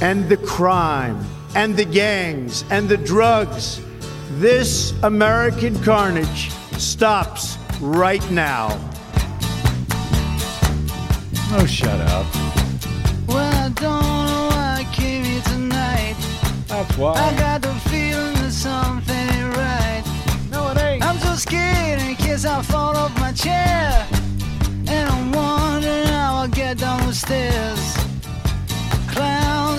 [0.00, 1.24] and the crime
[1.54, 3.80] and the gangs and the drugs.
[4.38, 8.68] This American carnage stops right now.
[11.52, 12.26] Oh, shut up.
[13.26, 16.16] Well, I don't know why I came here tonight.
[16.68, 17.14] That's why.
[17.14, 20.04] I got the feeling that something ain't right.
[20.50, 21.04] No, it ain't.
[21.04, 24.06] I'm so scared in case I fall off my chair.
[24.86, 28.09] And I'm wondering how I'll get down the stairs.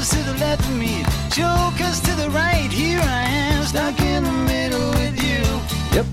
[0.02, 2.72] Clowns to the left of me, jokers to the right.
[2.72, 5.96] Here I am, stuck in the middle with you.
[5.96, 6.08] Yep.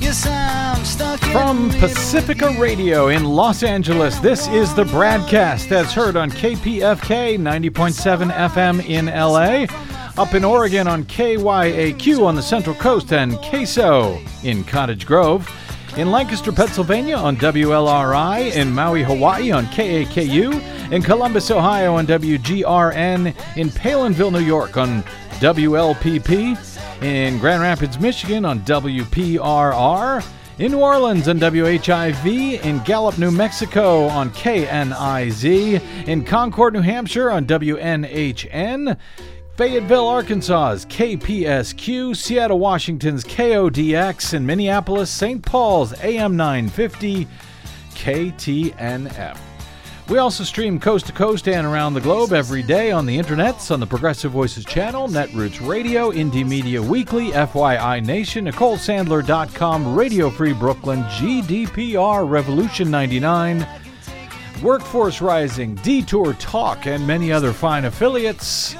[0.00, 2.52] Yes, I'm stuck in From the Pacifica.
[2.58, 9.06] Radio in Los Angeles, this is the BradCast that's heard on KPFK 90.7 FM in
[9.06, 9.72] LA,
[10.20, 15.48] up in Oregon on KYAQ on the Central Coast and KSO in Cottage Grove,
[15.98, 23.34] in Lancaster, Pennsylvania on WLRI, in Maui, Hawaii on KAKU, in Columbus, Ohio on WGRN,
[23.56, 25.02] in Palenville, New York on
[25.40, 30.24] WLPP, in Grand Rapids, Michigan on WPRR,
[30.60, 37.32] in New Orleans on WHIV, in Gallup, New Mexico on KNIZ, in Concord, New Hampshire
[37.32, 38.96] on WNHN,
[39.58, 45.44] Fayetteville, Arkansas's KPSQ, Seattle, Washington's KODX, and Minneapolis, St.
[45.44, 47.26] Paul's AM 950
[47.90, 49.36] KTNF.
[50.08, 53.72] We also stream coast to coast and around the globe every day on the internets,
[53.72, 60.52] on the Progressive Voices channel, Netroots Radio, Indie Media Weekly, FYI Nation, NicoleSandler.com, Radio Free
[60.52, 63.66] Brooklyn, GDPR, Revolution 99,
[64.62, 68.76] Workforce Rising, Detour Talk, and many other fine affiliates.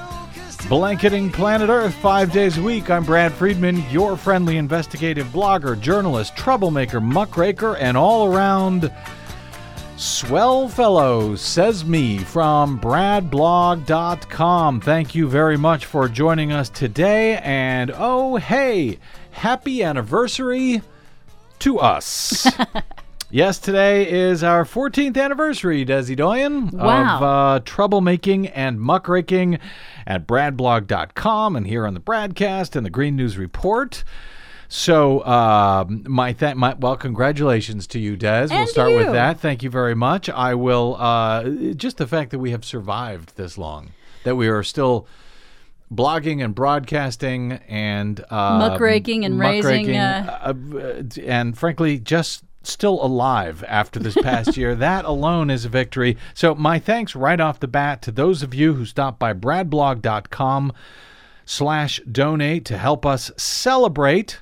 [0.69, 2.91] Blanketing planet Earth five days a week.
[2.91, 8.93] I'm Brad Friedman, your friendly investigative blogger, journalist, troublemaker, muckraker, and all around
[9.97, 14.83] swell fellow, says me from bradblog.com.
[14.83, 17.39] Thank you very much for joining us today.
[17.39, 18.99] And oh, hey,
[19.31, 20.83] happy anniversary
[21.61, 22.47] to us.
[23.31, 27.17] Yes, today is our 14th anniversary, Desi Doyen, Wow.
[27.17, 29.59] of uh, troublemaking and muckraking
[30.07, 34.03] at bradblog.com and here on the BradCast and the Green News Report.
[34.71, 38.45] So, uh, my, th- my well, congratulations to you, Des.
[38.45, 39.41] And we'll start with that.
[39.41, 40.31] Thank you very much.
[40.31, 43.91] I will uh, just the fact that we have survived this long,
[44.25, 45.07] that we are still
[45.93, 53.65] blogging and broadcasting and uh, Muckraking and raising, uh, uh, and frankly, just still alive
[53.67, 54.75] after this past year.
[54.89, 56.17] That alone is a victory.
[56.35, 60.73] So, my thanks right off the bat to those of you who stopped by bradblog.com
[61.45, 64.41] slash donate to help us celebrate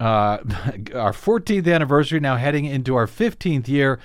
[0.00, 0.04] uh,
[0.94, 3.98] our 14th anniversary, now heading into our 15th year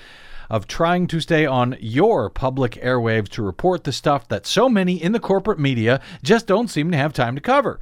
[0.50, 5.02] of trying to stay on your public airwaves to report the stuff that so many
[5.02, 7.80] in the corporate media just don't seem to have time to cover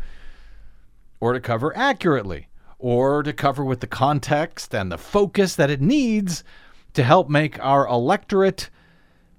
[1.20, 2.48] or to cover accurately,
[2.82, 6.44] or to cover with the context and the focus that it needs
[6.94, 8.70] to help make our electorate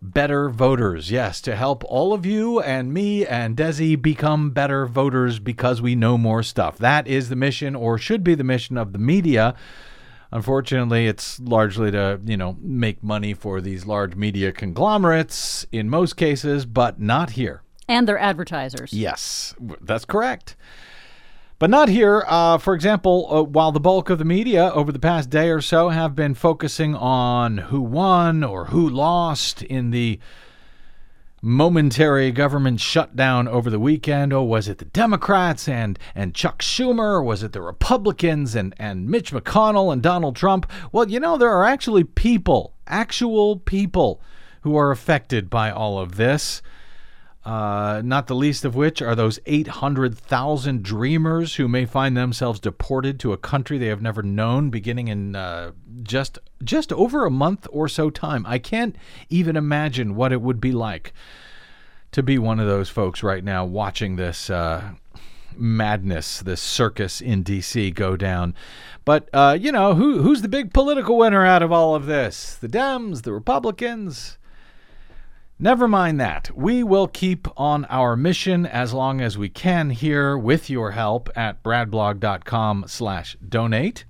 [0.01, 1.11] better voters.
[1.11, 5.95] Yes, to help all of you and me and Desi become better voters because we
[5.95, 6.79] know more stuff.
[6.79, 9.55] That is the mission, or should be the mission of the media.
[10.33, 16.17] Unfortunately, it's largely to, you know, make money for these large media conglomerates in most
[16.17, 17.63] cases, but not here.
[17.89, 18.93] and their advertisers.
[18.93, 20.57] Yes, that's correct.
[21.63, 22.25] But not here.
[22.27, 25.61] Uh, for example, uh, while the bulk of the media over the past day or
[25.61, 30.19] so have been focusing on who won or who lost in the
[31.41, 34.33] momentary government shutdown over the weekend.
[34.33, 37.25] Oh, was it the Democrats and, and Chuck Schumer?
[37.25, 40.69] Was it the Republicans and, and Mitch McConnell and Donald Trump?
[40.91, 44.21] Well, you know, there are actually people, actual people,
[44.63, 46.61] who are affected by all of this.
[47.45, 53.19] Uh, not the least of which are those 800,000 dreamers who may find themselves deported
[53.19, 55.73] to a country they have never known beginning in uh,
[56.05, 58.47] just just over a month or so time.
[58.47, 58.95] I can't
[59.29, 61.13] even imagine what it would be like
[62.13, 64.93] to be one of those folks right now watching this uh,
[65.57, 67.91] madness, this circus in D.C.
[67.91, 68.55] go down.
[69.05, 72.55] But uh, you know, who who's the big political winner out of all of this?
[72.55, 74.39] The Dems, the Republicans.
[75.63, 76.51] Never mind that.
[76.57, 81.31] We will keep on our mission as long as we can here with your help
[81.37, 84.05] at bradblog.com slash donate.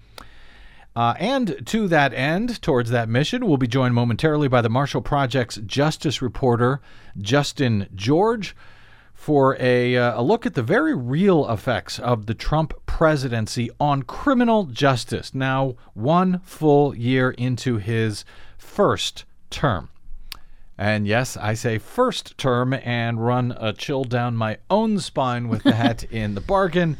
[0.96, 5.02] Uh, and to that end, towards that mission, we'll be joined momentarily by the Marshall
[5.02, 6.80] Project's justice reporter,
[7.18, 8.56] Justin George,
[9.12, 14.04] for a, uh, a look at the very real effects of the Trump presidency on
[14.04, 18.24] criminal justice, now one full year into his
[18.56, 19.90] first term.
[20.82, 25.62] And yes, I say first term and run a chill down my own spine with
[25.62, 26.96] that in the bargain.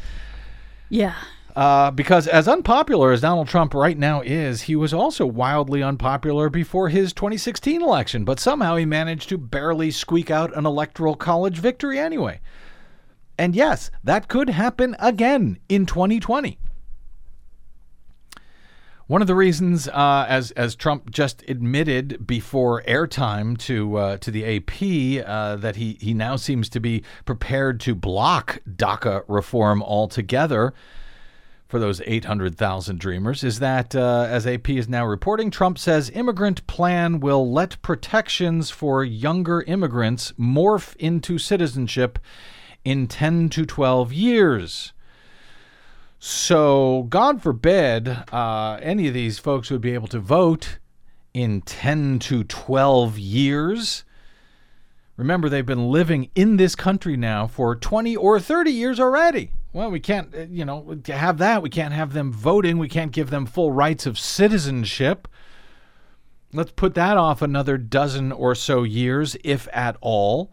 [0.89, 1.17] Yeah.
[1.57, 6.49] Uh, because as unpopular as Donald Trump right now is, he was also wildly unpopular
[6.49, 11.59] before his 2016 election, but somehow he managed to barely squeak out an electoral college
[11.59, 12.41] victory anyway.
[13.37, 16.57] And yes, that could happen again in 2020.
[19.13, 24.31] One of the reasons, uh, as as Trump just admitted before airtime to uh, to
[24.31, 29.83] the AP, uh, that he he now seems to be prepared to block DACA reform
[29.83, 30.73] altogether
[31.69, 36.67] for those 800,000 dreamers, is that uh, as AP is now reporting, Trump says immigrant
[36.67, 42.19] plan will let protections for younger immigrants morph into citizenship
[42.83, 44.95] in 10 to 12 years.
[46.25, 50.79] So, God forbid uh, any of these folks would be able to vote
[51.35, 54.05] in 10 to 12 years.
[55.17, 59.51] Remember, they've been living in this country now for 20 or 30 years already.
[59.73, 61.61] Well, we can't, uh, you know, have that.
[61.61, 62.79] We can't have them voting.
[62.79, 65.27] We can't give them full rights of citizenship.
[66.53, 70.53] Let's put that off another dozen or so years, if at all.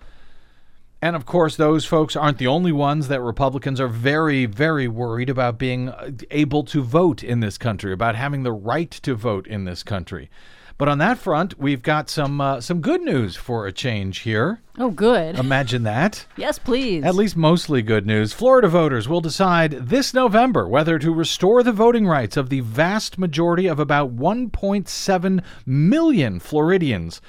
[1.01, 5.30] And of course, those folks aren't the only ones that Republicans are very, very worried
[5.30, 5.94] about being
[6.30, 10.30] able to vote in this country, about having the right to vote in this country.
[10.78, 14.62] But on that front, we've got some uh, some good news for a change here.
[14.78, 15.38] Oh, good.
[15.40, 16.25] Imagine that.
[16.38, 17.04] yes, please.
[17.04, 18.31] At least mostly good news.
[18.31, 23.18] Florida voters will decide this November whether to restore the voting rights of the vast
[23.18, 27.19] majority of about 1.7 million Floridians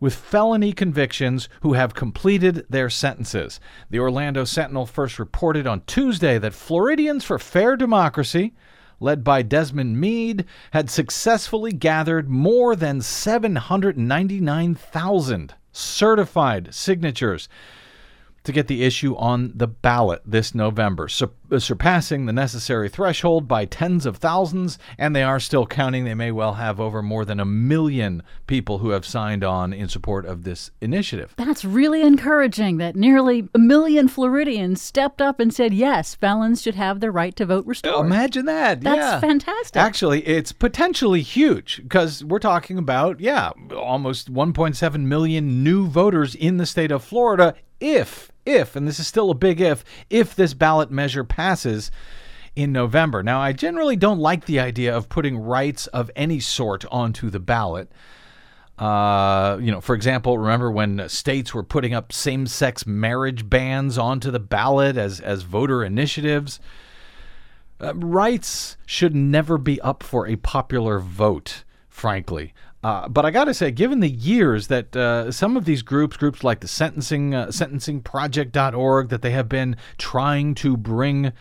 [0.00, 3.60] with felony convictions who have completed their sentences.
[3.90, 8.54] The Orlando Sentinel first reported on Tuesday that Floridians for Fair Democracy,
[9.00, 17.48] led by Desmond Meade, had successfully gathered more than 799,000 certified signatures
[18.46, 23.46] to get the issue on the ballot this November, sur- uh, surpassing the necessary threshold
[23.46, 26.04] by tens of thousands, and they are still counting.
[26.04, 29.88] They may well have over more than a million people who have signed on in
[29.88, 31.34] support of this initiative.
[31.36, 36.76] That's really encouraging that nearly a million Floridians stepped up and said, yes, felons should
[36.76, 38.06] have the right to vote restored.
[38.06, 38.80] Imagine that.
[38.80, 39.20] That's yeah.
[39.20, 39.76] fantastic.
[39.76, 46.58] Actually, it's potentially huge because we're talking about, yeah, almost 1.7 million new voters in
[46.58, 50.54] the state of Florida if, if, and this is still a big if, if this
[50.54, 51.90] ballot measure passes
[52.54, 53.22] in November.
[53.22, 57.40] Now, I generally don't like the idea of putting rights of any sort onto the
[57.40, 57.90] ballot.
[58.78, 64.30] Uh, you know, for example, remember when states were putting up same-sex marriage bans onto
[64.30, 66.60] the ballot as as voter initiatives?
[67.80, 72.54] Uh, rights should never be up for a popular vote, frankly.
[72.82, 76.16] Uh, but I got to say, given the years that uh, some of these groups,
[76.16, 81.32] groups like the sentencing uh, sentencingproject.org, that they have been trying to bring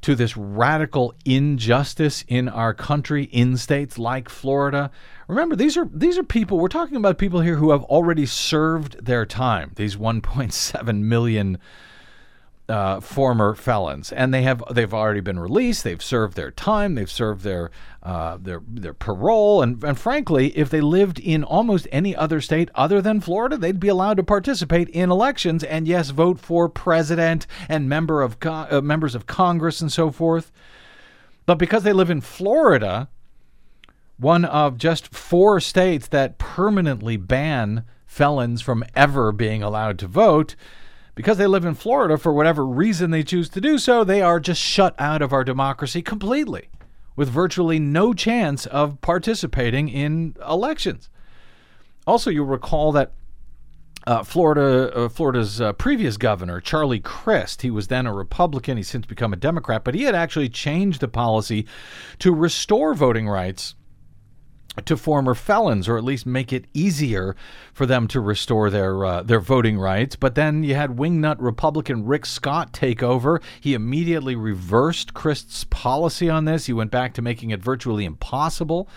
[0.00, 4.90] to this radical injustice in our country, in states like Florida.
[5.26, 6.58] Remember, these are these are people.
[6.58, 9.72] We're talking about people here who have already served their time.
[9.76, 11.58] These 1.7 million
[12.68, 15.84] uh, former felons, and they have they've already been released.
[15.84, 16.94] They've served their time.
[16.94, 17.70] They've served their
[18.02, 22.70] uh, their their parole, and and frankly, if they lived in almost any other state
[22.74, 27.46] other than Florida, they'd be allowed to participate in elections and yes, vote for president
[27.68, 30.52] and member of uh, members of Congress and so forth.
[31.46, 33.08] But because they live in Florida,
[34.18, 40.54] one of just four states that permanently ban felons from ever being allowed to vote
[41.18, 44.38] because they live in Florida for whatever reason they choose to do so, they are
[44.38, 46.68] just shut out of our democracy completely,
[47.16, 51.10] with virtually no chance of participating in elections.
[52.06, 53.14] Also, you'll recall that
[54.06, 58.76] uh, Florida, uh, Florida's uh, previous governor, Charlie Crist, he was then a Republican.
[58.76, 61.66] He's since become a Democrat, but he had actually changed the policy
[62.20, 63.74] to restore voting rights
[64.86, 67.36] to former felons, or at least make it easier
[67.72, 70.16] for them to restore their uh, their voting rights.
[70.16, 73.40] But then you had wingnut Republican Rick Scott take over.
[73.60, 76.66] He immediately reversed Crist's policy on this.
[76.66, 78.88] He went back to making it virtually impossible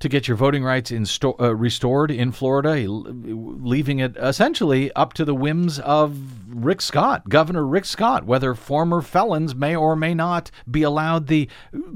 [0.00, 5.24] to get your voting rights insto- uh, restored in Florida, leaving it essentially up to
[5.24, 10.50] the whims of Rick Scott, Governor Rick Scott, whether former felons may or may not
[10.70, 11.48] be allowed the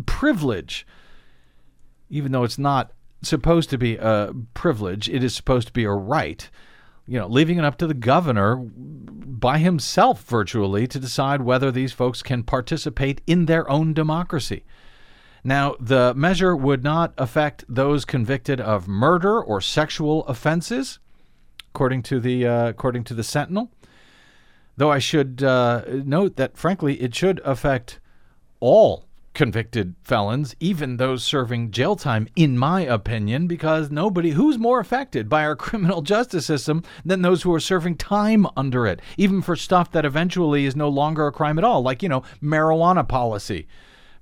[0.07, 0.87] privilege
[2.11, 5.93] even though it's not supposed to be a privilege, it is supposed to be a
[5.93, 6.49] right.
[7.07, 11.93] You know, leaving it up to the governor by himself virtually to decide whether these
[11.93, 14.65] folks can participate in their own democracy.
[15.45, 20.99] Now, the measure would not affect those convicted of murder or sexual offenses,
[21.71, 23.71] according to the uh, according to the Sentinel.
[24.77, 27.99] Though I should uh, note that, frankly, it should affect
[28.61, 29.08] all
[29.39, 35.29] convicted felons, even those serving jail time, in my opinion, because nobody who's more affected
[35.29, 39.55] by our criminal justice system than those who are serving time under it, even for
[39.55, 43.69] stuff that eventually is no longer a crime at all, like, you know, marijuana policy.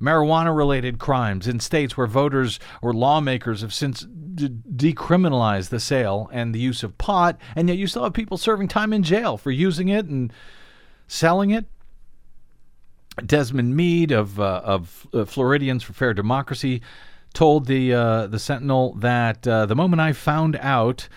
[0.02, 4.00] Marijuana related crimes in states where voters or lawmakers have since
[4.34, 8.36] d- decriminalized the sale and the use of pot, and yet you still have people
[8.36, 10.30] serving time in jail for using it and
[11.06, 11.64] selling it.
[13.24, 16.82] Desmond Meade of uh, of uh, Floridians for Fair Democracy
[17.32, 21.08] told the uh, the Sentinel that uh, the moment I found out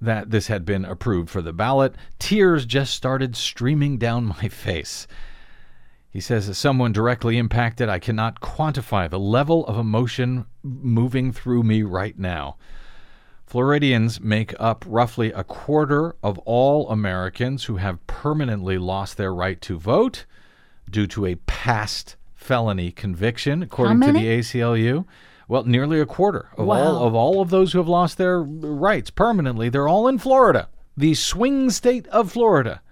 [0.00, 5.06] that this had been approved for the ballot, tears just started streaming down my face.
[6.10, 11.62] He says, as someone directly impacted, I cannot quantify the level of emotion moving through
[11.62, 12.56] me right now.
[13.44, 19.60] Floridians make up roughly a quarter of all Americans who have permanently lost their right
[19.60, 20.24] to vote
[20.90, 24.20] due to a past felony conviction, according to the?
[24.20, 25.04] ACLU.
[25.48, 29.10] Well, nearly a quarter of all of all of those who have lost their rights
[29.10, 32.82] permanently, they're all in Florida, the swing state of Florida.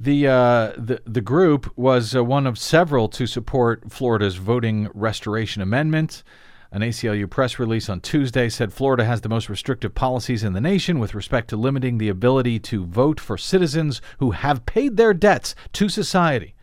[0.00, 5.60] The, uh, the the group was uh, one of several to support Florida's voting restoration
[5.60, 6.22] amendment.
[6.70, 10.60] An ACLU press release on Tuesday said Florida has the most restrictive policies in the
[10.60, 15.14] nation with respect to limiting the ability to vote for citizens who have paid their
[15.14, 16.54] debts to society.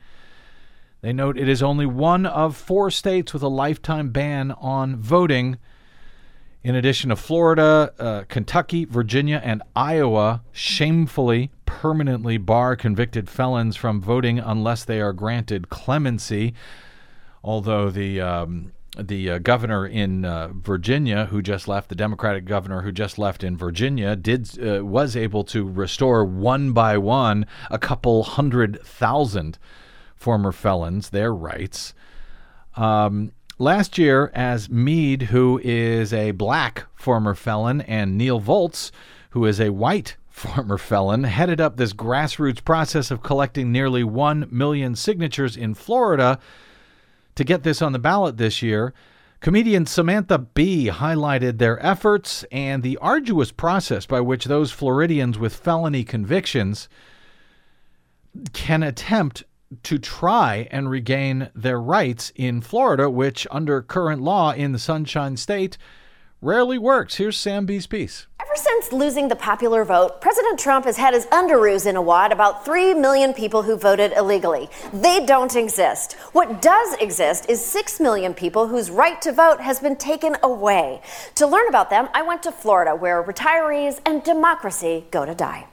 [1.02, 5.58] They note it is only one of four states with a lifetime ban on voting.
[6.64, 14.02] In addition to Florida, uh, Kentucky, Virginia, and Iowa shamefully permanently bar convicted felons from
[14.02, 16.54] voting unless they are granted clemency.
[17.44, 22.82] Although the um, the uh, governor in uh, Virginia, who just left, the Democratic governor
[22.82, 27.78] who just left in Virginia, did uh, was able to restore one by one a
[27.78, 29.58] couple hundred thousand
[30.16, 31.94] former felons their rights.
[32.76, 38.92] Um, last year, as Meade, who is a black former felon, and Neil Volz,
[39.32, 44.48] who is a white former felon, headed up this grassroots process of collecting nearly 1
[44.52, 46.40] million signatures in Florida
[47.36, 48.94] to get this on the ballot this year.
[49.40, 55.56] Comedian Samantha Bee highlighted their efforts and the arduous process by which those Floridians with
[55.56, 56.90] felony convictions
[58.54, 59.44] can attempt
[59.84, 65.38] to try and regain their rights in Florida, which, under current law in the Sunshine
[65.38, 65.78] State,
[66.42, 67.16] rarely works.
[67.16, 68.28] Here's Sam Bee's piece.
[68.56, 72.32] Ever since losing the popular vote, President Trump has had his underoos in a wad
[72.32, 74.70] about 3 million people who voted illegally.
[74.94, 76.14] They don't exist.
[76.32, 81.02] What does exist is 6 million people whose right to vote has been taken away.
[81.36, 85.68] To learn about them, I went to Florida, where retirees and democracy go to die.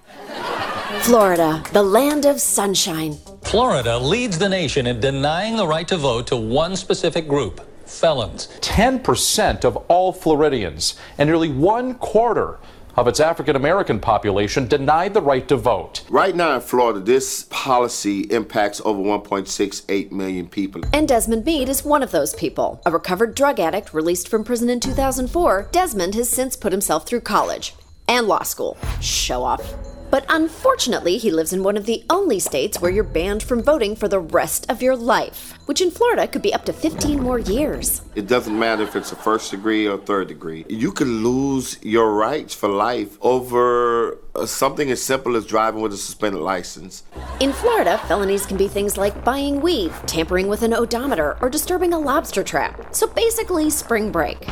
[1.02, 3.16] Florida, the land of sunshine.
[3.42, 7.60] Florida leads the nation in denying the right to vote to one specific group
[7.98, 8.48] felons.
[8.60, 12.58] 10% of all Floridians and nearly one quarter
[12.96, 16.02] of its African American population denied the right to vote.
[16.10, 20.82] Right now in Florida, this policy impacts over 1.68 million people.
[20.92, 22.82] And Desmond Meade is one of those people.
[22.84, 27.20] A recovered drug addict released from prison in 2004, Desmond has since put himself through
[27.20, 27.74] college
[28.08, 28.76] and law school.
[29.00, 29.91] Show off.
[30.12, 33.96] But unfortunately, he lives in one of the only states where you're banned from voting
[33.96, 37.38] for the rest of your life, which in Florida could be up to 15 more
[37.38, 38.02] years.
[38.14, 40.66] It doesn't matter if it's a first degree or third degree.
[40.68, 45.94] You can lose your rights for life over uh, something as simple as driving with
[45.94, 47.04] a suspended license.
[47.40, 51.94] In Florida, felonies can be things like buying weed, tampering with an odometer, or disturbing
[51.94, 52.94] a lobster trap.
[52.94, 54.46] So basically, spring break.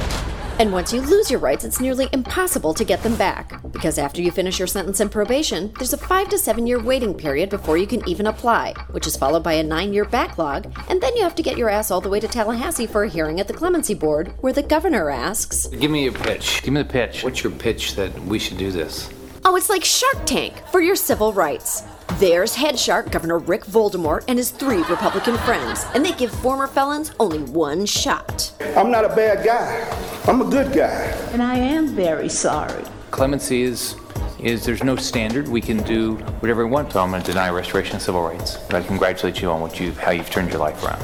[0.61, 3.63] And once you lose your rights, it's nearly impossible to get them back.
[3.73, 7.15] Because after you finish your sentence and probation, there's a five to seven year waiting
[7.15, 11.01] period before you can even apply, which is followed by a nine year backlog, and
[11.01, 13.41] then you have to get your ass all the way to Tallahassee for a hearing
[13.41, 16.63] at the Clemency Board, where the governor asks, Give me your pitch.
[16.63, 17.25] Give me the pitch.
[17.25, 19.09] What's your pitch that we should do this?
[19.47, 21.85] Oh, it's like Shark Tank for your civil rights.
[22.19, 26.67] There's head shark Governor Rick Voldemort and his three Republican friends, and they give former
[26.67, 28.53] felons only one shot.
[28.77, 29.89] I'm not a bad guy.
[30.27, 31.05] I'm a good guy.
[31.33, 32.85] And I am very sorry.
[33.11, 33.97] Clemency is
[34.39, 35.49] is there's no standard.
[35.49, 36.93] We can do whatever we want.
[36.93, 38.57] So I'm going to deny restoration of civil rights.
[38.69, 41.03] But I congratulate you on what you how you've turned your life around.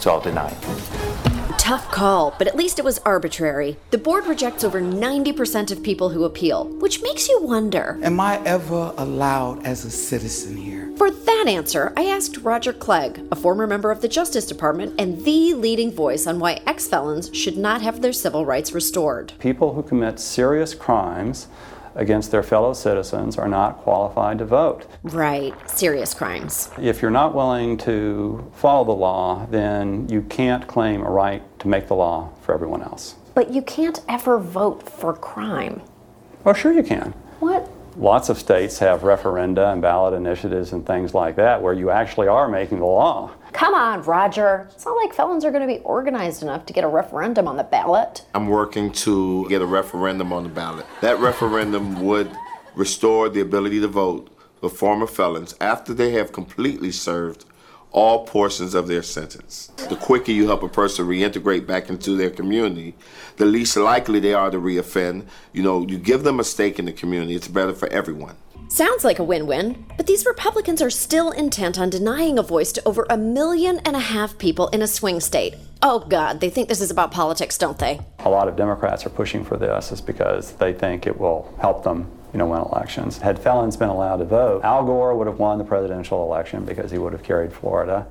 [0.00, 0.54] So I'll deny.
[1.58, 3.76] Tough call, but at least it was arbitrary.
[3.90, 7.98] The board rejects over 90% of people who appeal, which makes you wonder.
[8.02, 10.92] Am I ever allowed as a citizen here?
[10.96, 15.24] For that answer, I asked Roger Clegg, a former member of the Justice Department and
[15.24, 19.32] the leading voice on why ex felons should not have their civil rights restored.
[19.38, 21.48] People who commit serious crimes
[21.94, 24.86] against their fellow citizens are not qualified to vote.
[25.02, 26.70] Right, serious crimes.
[26.78, 31.68] If you're not willing to follow the law, then you can't claim a right to
[31.68, 33.14] make the law for everyone else.
[33.34, 35.82] But you can't ever vote for crime.
[36.44, 37.12] Well, sure you can.
[37.40, 37.68] What?
[37.96, 42.26] Lots of states have referenda and ballot initiatives and things like that where you actually
[42.26, 43.30] are making the law.
[43.54, 44.68] Come on, Roger.
[44.72, 47.56] It's not like felons are going to be organized enough to get a referendum on
[47.56, 48.26] the ballot.
[48.34, 50.84] I'm working to get a referendum on the ballot.
[51.02, 52.30] That referendum would
[52.74, 54.28] restore the ability to vote
[54.60, 57.44] for former felons after they have completely served
[57.92, 59.68] all portions of their sentence.
[59.88, 62.96] The quicker you help a person reintegrate back into their community,
[63.36, 65.28] the least likely they are to reoffend.
[65.52, 68.34] You know, you give them a stake in the community, it's better for everyone.
[68.74, 72.72] Sounds like a win win, but these Republicans are still intent on denying a voice
[72.72, 75.54] to over a million and a half people in a swing state.
[75.80, 78.00] Oh, God, they think this is about politics, don't they?
[78.18, 81.84] A lot of Democrats are pushing for this is because they think it will help
[81.84, 83.18] them you know, win elections.
[83.18, 86.90] Had felons been allowed to vote, Al Gore would have won the presidential election because
[86.90, 88.08] he would have carried Florida.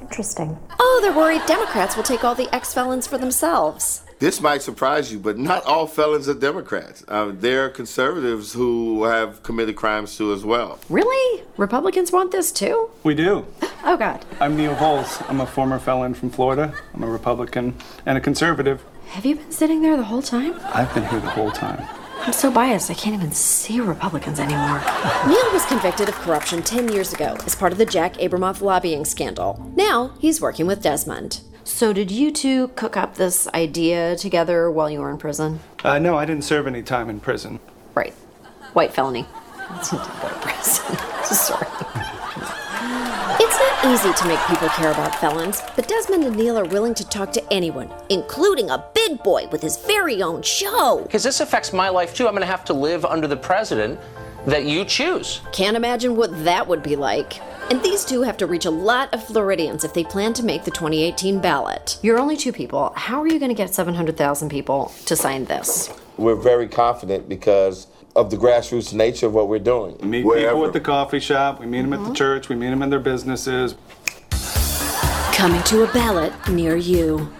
[0.00, 0.58] Interesting.
[0.80, 4.05] Oh, they're worried Democrats will take all the ex felons for themselves.
[4.18, 7.04] This might surprise you, but not all felons are Democrats.
[7.06, 10.78] Uh, there are conservatives who have committed crimes too as well.
[10.88, 11.42] Really?
[11.58, 12.90] Republicans want this too?
[13.02, 13.46] We do.
[13.88, 14.24] Oh, God.
[14.40, 15.22] I'm Neil Volz.
[15.28, 16.74] I'm a former felon from Florida.
[16.92, 18.82] I'm a Republican and a conservative.
[19.10, 20.58] Have you been sitting there the whole time?
[20.74, 21.86] I've been here the whole time.
[22.22, 24.80] I'm so biased, I can't even see Republicans anymore.
[25.28, 29.04] Neil was convicted of corruption 10 years ago as part of the Jack Abramoff lobbying
[29.04, 29.70] scandal.
[29.76, 31.42] Now he's working with Desmond.
[31.66, 35.58] So, did you two cook up this idea together while you were in prison?
[35.82, 37.58] Uh, no, I didn't serve any time in prison.
[37.96, 38.14] Right.
[38.74, 39.26] White felony.
[39.70, 40.96] That's not go to prison.
[41.24, 41.66] Sorry.
[43.40, 46.94] It's not easy to make people care about felons, but Desmond and Neil are willing
[46.94, 51.00] to talk to anyone, including a big boy with his very own show.
[51.02, 52.28] Because this affects my life too.
[52.28, 53.98] I'm going to have to live under the president
[54.46, 55.40] that you choose.
[55.52, 57.40] Can't imagine what that would be like.
[57.70, 60.64] And these two have to reach a lot of Floridians if they plan to make
[60.64, 61.98] the 2018 ballot.
[62.00, 62.92] You're only two people.
[62.94, 65.92] How are you going to get 700,000 people to sign this?
[66.16, 69.98] We're very confident because of the grassroots nature of what we're doing.
[70.00, 72.14] We meet people at the coffee shop, we meet them at the mm-hmm.
[72.14, 73.74] church, we meet them in their businesses.
[75.34, 77.30] Coming to a ballot near you.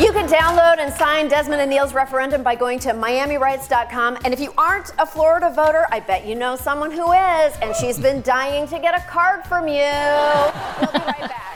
[0.00, 4.18] You can download and sign Desmond and Neil's referendum by going to MiamiRights.com.
[4.24, 7.76] And if you aren't a Florida voter, I bet you know someone who is, and
[7.76, 9.74] she's been dying to get a card from you.
[9.74, 11.52] We'll be right back.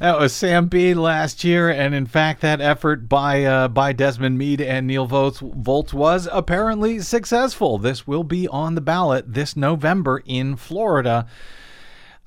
[0.00, 4.38] That was Sam Bede last year, and in fact, that effort by uh, by Desmond
[4.38, 7.76] Meade and Neil Volz was apparently successful.
[7.76, 11.26] This will be on the ballot this November in Florida.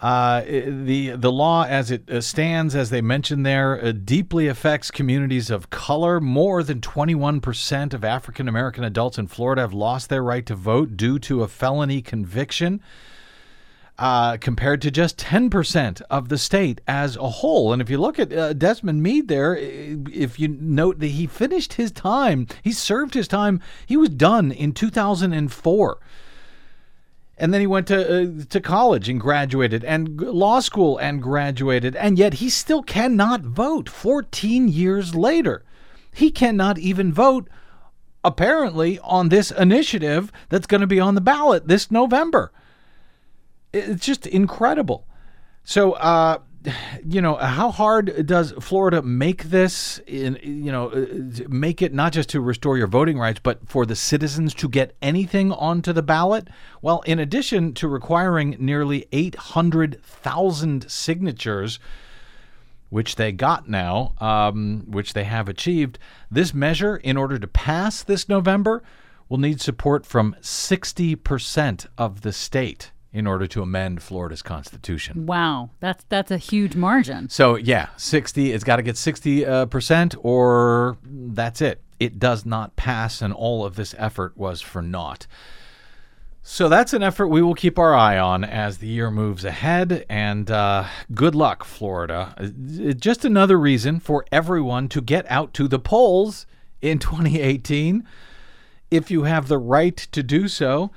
[0.04, 4.92] Uh, the the law as it uh, stands, as they mentioned there, uh, deeply affects
[4.92, 6.20] communities of color.
[6.20, 10.98] More than 21% of African American adults in Florida have lost their right to vote
[10.98, 12.82] due to a felony conviction
[13.98, 17.72] uh, compared to just 10% of the state as a whole.
[17.72, 21.74] And if you look at uh, Desmond Meade there, if you note that he finished
[21.74, 26.00] his time, he served his time, he was done in 2004.
[27.38, 31.96] And then he went to uh, to college and graduated, and law school and graduated,
[31.96, 35.64] and yet he still cannot vote 14 years later.
[36.14, 37.50] He cannot even vote,
[38.24, 42.52] apparently, on this initiative that's going to be on the ballot this November
[43.74, 45.08] it's just incredible.
[45.64, 46.40] So, uh,
[47.06, 50.00] you know, how hard does Florida make this?
[50.08, 51.06] In you know, uh,
[51.48, 54.96] make it not just to restore your voting rights, but for the citizens to get
[55.02, 56.48] anything onto the ballot?
[56.82, 61.80] Well, in addition to requiring nearly eight hundred thousand signatures.
[62.90, 65.98] Which they got now, um, which they have achieved.
[66.30, 68.84] This measure, in order to pass this November,
[69.28, 75.26] will need support from 60% of the state in order to amend Florida's constitution.
[75.26, 77.30] Wow, that's that's a huge margin.
[77.30, 78.52] So yeah, sixty.
[78.52, 81.82] It's got to get sixty uh, percent, or that's it.
[82.00, 85.28] It does not pass, and all of this effort was for naught.
[86.46, 90.06] So that's an effort we will keep our eye on as the year moves ahead.
[90.10, 92.36] And uh, good luck, Florida.
[92.38, 96.46] Uh, just another reason for everyone to get out to the polls
[96.82, 98.06] in 2018
[98.92, 100.92] if you have the right to do so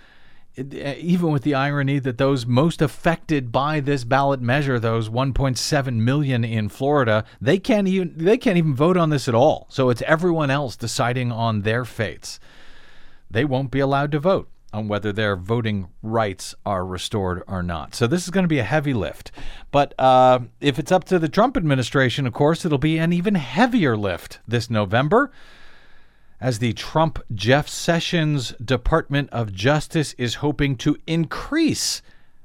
[0.59, 5.95] uh, even with the irony that those most affected by this ballot measure, those 1.7
[5.97, 9.67] million in Florida, they can't even they can't even vote on this at all.
[9.71, 12.41] So it's everyone else deciding on their fates.
[13.31, 17.95] They won't be allowed to vote on whether their voting rights are restored or not.
[17.95, 19.33] So this is going to be a heavy lift.
[19.71, 23.37] But uh, if it's up to the Trump administration, of course, it'll be an even
[23.37, 25.31] heavier lift this November
[26.41, 32.03] as the Trump Jeff Sessions Department of Justice is hoping to increase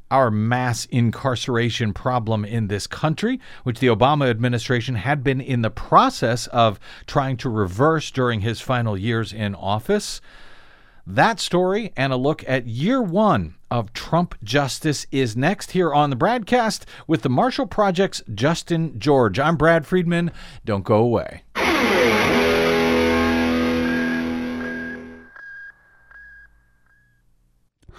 [0.10, 5.69] our mass incarceration problem in this country, which the Obama administration had been in the
[5.69, 10.19] process of trying to reverse during his final years in office.
[11.08, 16.10] That story and a look at year one of Trump justice is next here on
[16.10, 19.39] the BradCast with the Marshall Project's Justin George.
[19.39, 20.32] I'm Brad Friedman.
[20.65, 21.43] Don't go away.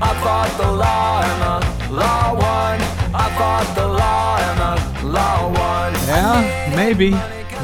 [0.00, 1.42] I fought the law and
[1.88, 2.80] the law won.
[3.14, 4.58] I fought the law and
[5.02, 5.92] the law won.
[6.06, 7.16] Yeah, maybe.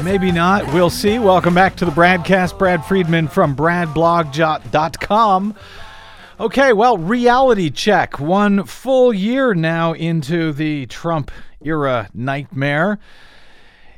[0.03, 0.65] Maybe not.
[0.73, 1.17] We'll see.
[1.17, 2.59] Welcome back to the BradCast.
[2.59, 5.55] Brad Friedman from bradblog.com.
[6.37, 8.19] Okay, well, reality check.
[8.19, 12.99] One full year now into the Trump era nightmare.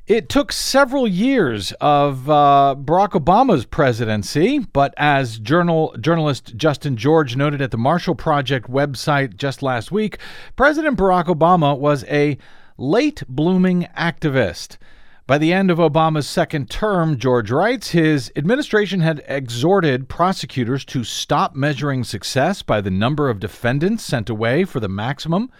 [0.08, 7.36] It took several years of uh, Barack Obama's presidency, but as journal journalist Justin George
[7.36, 10.18] noted at the Marshall Project website just last week,
[10.56, 12.38] President Barack Obama was a
[12.78, 14.78] late blooming activist.
[15.26, 21.04] By the end of Obama's second term, George writes, his administration had exhorted prosecutors to
[21.04, 25.52] stop measuring success by the number of defendants sent away for the maximum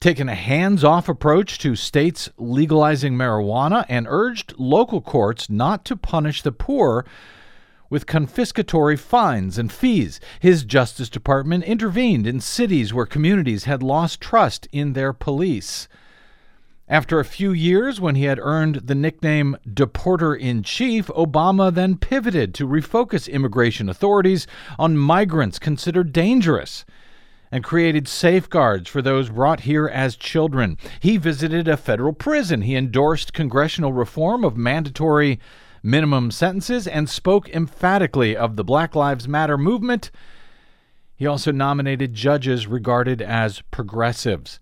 [0.00, 5.96] taken a hands off approach to states legalizing marijuana and urged local courts not to
[5.96, 7.04] punish the poor
[7.88, 10.20] with confiscatory fines and fees.
[10.40, 15.88] His Justice Department intervened in cities where communities had lost trust in their police.
[16.88, 21.96] After a few years, when he had earned the nickname Deporter in Chief, Obama then
[21.96, 24.46] pivoted to refocus immigration authorities
[24.78, 26.84] on migrants considered dangerous
[27.50, 30.76] and created safeguards for those brought here as children.
[31.00, 32.62] He visited a federal prison.
[32.62, 35.38] He endorsed congressional reform of mandatory
[35.82, 40.10] minimum sentences and spoke emphatically of the Black Lives Matter movement.
[41.14, 44.58] He also nominated judges regarded as progressives.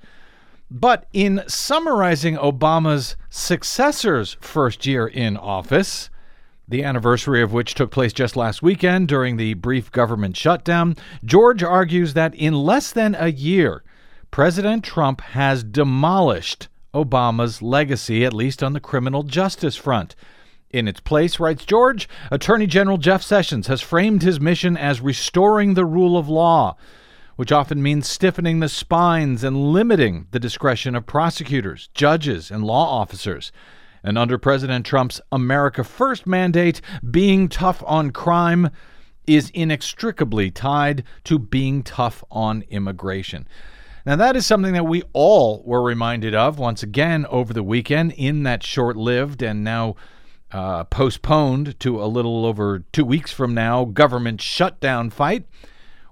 [0.71, 6.11] But in summarizing Obama's successor's first year in office,
[6.67, 11.63] the anniversary of which took place just last weekend during the brief government shutdown, George
[11.63, 13.83] argues that in less than a year,
[14.31, 20.15] President Trump has demolished Obama's legacy, at least on the criminal justice front.
[20.71, 25.75] In its place, writes George, Attorney General Jeff Sessions has framed his mission as restoring
[25.75, 26.77] the rule of law,
[27.37, 33.01] which often means stiffening the spines and limiting the discretion of prosecutors, judges, and law
[33.01, 33.53] officers.
[34.05, 38.71] And under President Trump's America First mandate, being tough on crime
[39.27, 43.49] is inextricably tied to being tough on immigration.
[44.05, 48.13] Now, that is something that we all were reminded of once again over the weekend
[48.13, 49.97] in that short lived and now
[50.53, 55.47] uh, postponed to a little over two weeks from now government shutdown fight,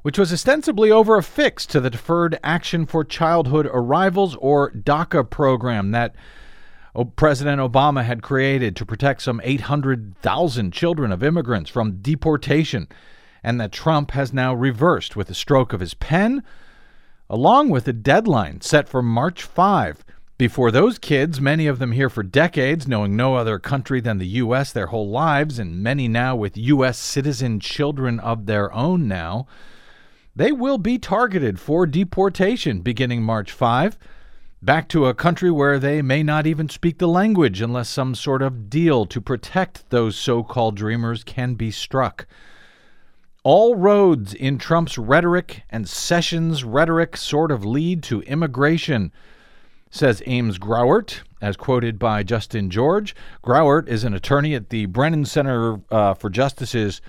[0.01, 5.29] which was ostensibly over a fix to the Deferred Action for Childhood Arrivals or DACA
[5.29, 6.17] program that
[7.17, 12.87] President Obama had created to protect some 800,000 children of immigrants from deportation,
[13.43, 16.43] and that Trump has now reversed with a stroke of his pen,
[17.31, 20.05] along with a deadline set for March 5.
[20.37, 24.27] Before those kids, many of them here for decades, knowing no other country than the
[24.27, 24.73] U.S.
[24.73, 26.99] their whole lives, and many now with U.S.
[26.99, 29.47] citizen children of their own now,
[30.37, 33.97] they will be targeted for deportation beginning March 5
[34.63, 38.43] back to a country where they may not even speak the language unless some sort
[38.43, 42.27] of deal to protect those so called dreamers can be struck.
[43.43, 49.11] All roads in Trump's rhetoric and Sessions' rhetoric sort of lead to immigration,
[49.91, 53.17] says Ames Grawert, as quoted by Justin George.
[53.43, 57.01] Grawert is an attorney at the Brennan Center uh, for Justice's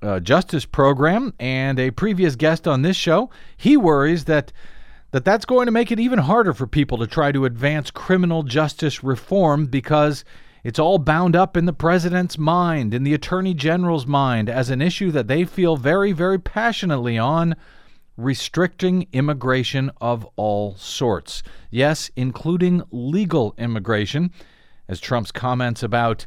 [0.00, 4.52] uh, justice program, and a previous guest on this show, he worries that
[5.16, 8.42] that that's going to make it even harder for people to try to advance criminal
[8.42, 10.26] justice reform because
[10.62, 14.82] it's all bound up in the president's mind, in the attorney general's mind, as an
[14.82, 17.56] issue that they feel very, very passionately on
[18.18, 21.42] restricting immigration of all sorts.
[21.70, 24.30] Yes, including legal immigration,
[24.86, 26.26] as Trump's comments about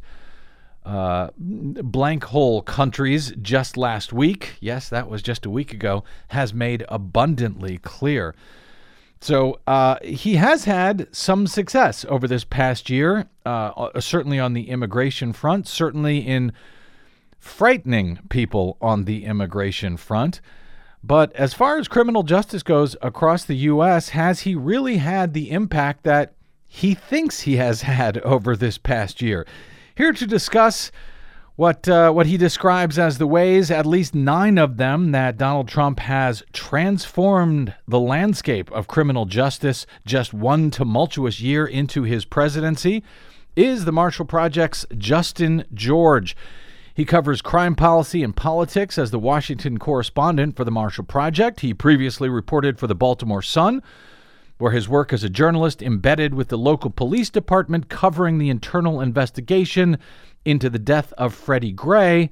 [0.83, 6.55] uh, blank hole countries just last week, yes, that was just a week ago, has
[6.55, 8.33] made abundantly clear.
[9.21, 14.53] So uh, he has had some success over this past year, uh, uh, certainly on
[14.53, 16.53] the immigration front, certainly in
[17.37, 20.39] frightening people on the immigration front.
[21.03, 25.51] But as far as criminal justice goes across the U.S., has he really had the
[25.51, 26.33] impact that
[26.67, 29.45] he thinks he has had over this past year?
[29.95, 30.91] Here to discuss
[31.59, 35.67] what uh, what he describes as the ways, at least nine of them, that Donald
[35.67, 43.03] Trump has transformed the landscape of criminal justice just one tumultuous year into his presidency,
[43.57, 46.33] is the Marshall Project's Justin George.
[46.93, 51.59] He covers crime policy and politics as the Washington correspondent for the Marshall Project.
[51.59, 53.83] He previously reported for the Baltimore Sun,
[54.59, 59.01] where his work as a journalist embedded with the local police department covering the internal
[59.01, 59.97] investigation
[60.45, 62.29] into the death of Freddie Gray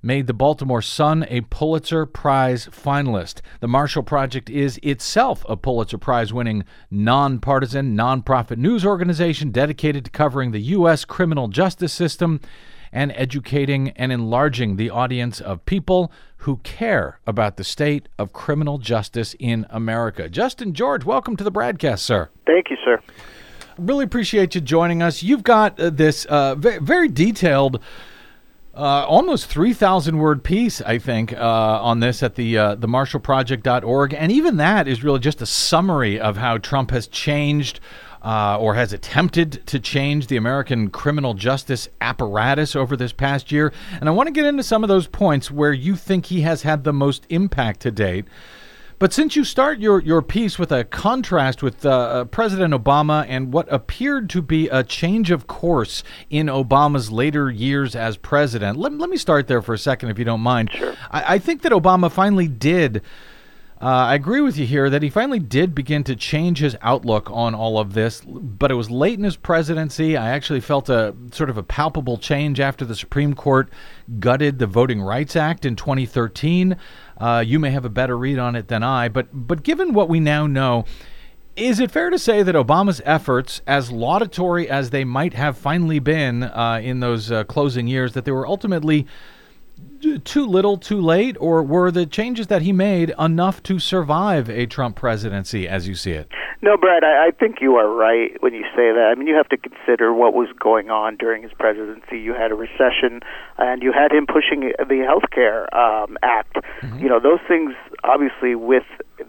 [0.00, 3.40] made the Baltimore Sun a Pulitzer Prize finalist.
[3.58, 10.10] The Marshall Project is itself a Pulitzer Prize winning nonpartisan nonprofit news organization dedicated to
[10.12, 11.04] covering the U.S.
[11.04, 12.40] criminal justice system
[12.92, 18.78] and educating and enlarging the audience of people who care about the state of criminal
[18.78, 20.28] justice in America.
[20.28, 22.28] Justin George, welcome to the BradCast, sir.
[22.46, 23.00] Thank you, sir
[23.78, 25.22] really appreciate you joining us.
[25.22, 27.80] You've got uh, this uh, very, very, detailed,
[28.74, 34.14] uh, almost 3,000 word piece, I think, uh, on this at the uh, the MarshallProject.org.
[34.14, 37.80] And even that is really just a summary of how Trump has changed.
[38.22, 43.72] Uh, or has attempted to change the American criminal justice apparatus over this past year.
[44.00, 46.62] And I want to get into some of those points where you think he has
[46.62, 48.24] had the most impact to date.
[48.98, 53.24] But since you start your, your piece with a contrast with uh, uh, President Obama
[53.28, 58.76] and what appeared to be a change of course in Obama's later years as president,
[58.76, 60.72] let, let me start there for a second, if you don't mind.
[60.72, 60.96] Sure.
[61.12, 63.02] I, I think that Obama finally did.
[63.80, 67.30] Uh, I agree with you here that he finally did begin to change his outlook
[67.30, 70.16] on all of this, but it was late in his presidency.
[70.16, 73.70] I actually felt a sort of a palpable change after the Supreme Court
[74.18, 76.76] gutted the Voting Rights Act in 2013.
[77.18, 80.08] Uh, you may have a better read on it than I, but but given what
[80.08, 80.84] we now know,
[81.54, 86.00] is it fair to say that Obama's efforts, as laudatory as they might have finally
[86.00, 89.06] been uh, in those uh, closing years, that they were ultimately
[90.24, 94.66] too little, too late, or were the changes that he made enough to survive a
[94.66, 96.30] Trump presidency, as you see it?
[96.60, 99.12] No, Brad, I, I think you are right when you say that.
[99.12, 102.18] I mean, you have to consider what was going on during his presidency.
[102.18, 103.20] You had a recession,
[103.58, 106.56] and you had him pushing the Health Care um, Act.
[106.82, 106.98] Mm-hmm.
[106.98, 108.84] You know, those things, obviously, with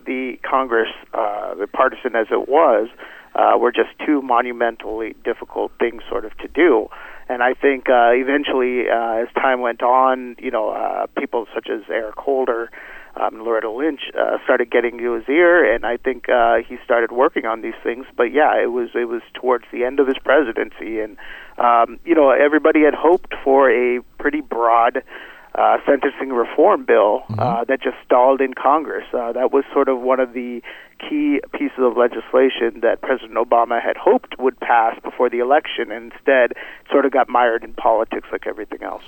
[0.05, 2.87] the Congress, uh, the partisan as it was,
[3.35, 6.87] uh, were just two monumentally difficult things, sort of, to do.
[7.29, 11.69] And I think uh, eventually, uh, as time went on, you know, uh, people such
[11.69, 12.71] as Eric Holder
[13.15, 17.11] um, Loretta Lynch uh, started getting to his ear, and I think uh, he started
[17.11, 18.05] working on these things.
[18.15, 21.17] But yeah, it was it was towards the end of his presidency, and
[21.57, 25.03] um, you know everybody had hoped for a pretty broad
[25.55, 27.63] uh, sentencing reform bill uh, mm-hmm.
[27.67, 29.05] that just stalled in Congress.
[29.13, 30.61] Uh, that was sort of one of the
[30.99, 36.11] key pieces of legislation that President Obama had hoped would pass before the election, and
[36.11, 36.53] instead
[36.91, 39.03] sort of got mired in politics like everything else.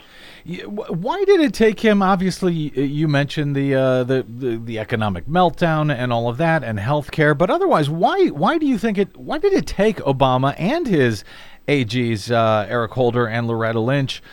[0.65, 2.01] Why did it take him?
[2.01, 6.79] Obviously, you mentioned the, uh, the, the the economic meltdown and all of that, and
[6.79, 7.35] health care.
[7.35, 9.15] But otherwise, why why do you think it?
[9.15, 11.23] Why did it take Obama and his
[11.67, 14.23] AGs, uh, Eric Holder and Loretta Lynch?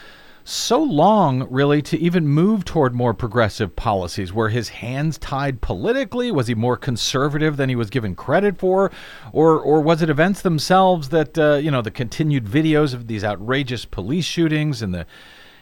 [0.49, 4.33] So long, really, to even move toward more progressive policies?
[4.33, 6.31] Were his hands tied politically?
[6.31, 8.91] Was he more conservative than he was given credit for?
[9.33, 13.25] Or, or was it events themselves that, uh, you know, the continued videos of these
[13.25, 15.07] outrageous police shootings and the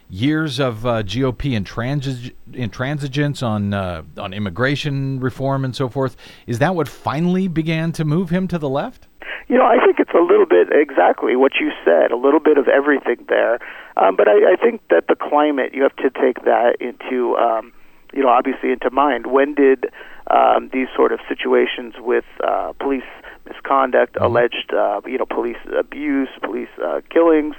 [0.08, 6.16] years of uh, GOP intransi- intransigence on uh, on immigration reform and so forth.
[6.46, 9.05] Is that what finally began to move him to the left?
[9.48, 12.58] You know, I think it's a little bit exactly what you said, a little bit
[12.58, 13.58] of everything there.
[13.96, 17.72] Um, but I, I think that the climate, you have to take that into, um,
[18.12, 19.28] you know, obviously into mind.
[19.28, 19.86] When did
[20.30, 23.04] um, these sort of situations with uh, police
[23.46, 24.24] misconduct, mm-hmm.
[24.24, 27.54] alleged, uh, you know, police abuse, police uh, killings,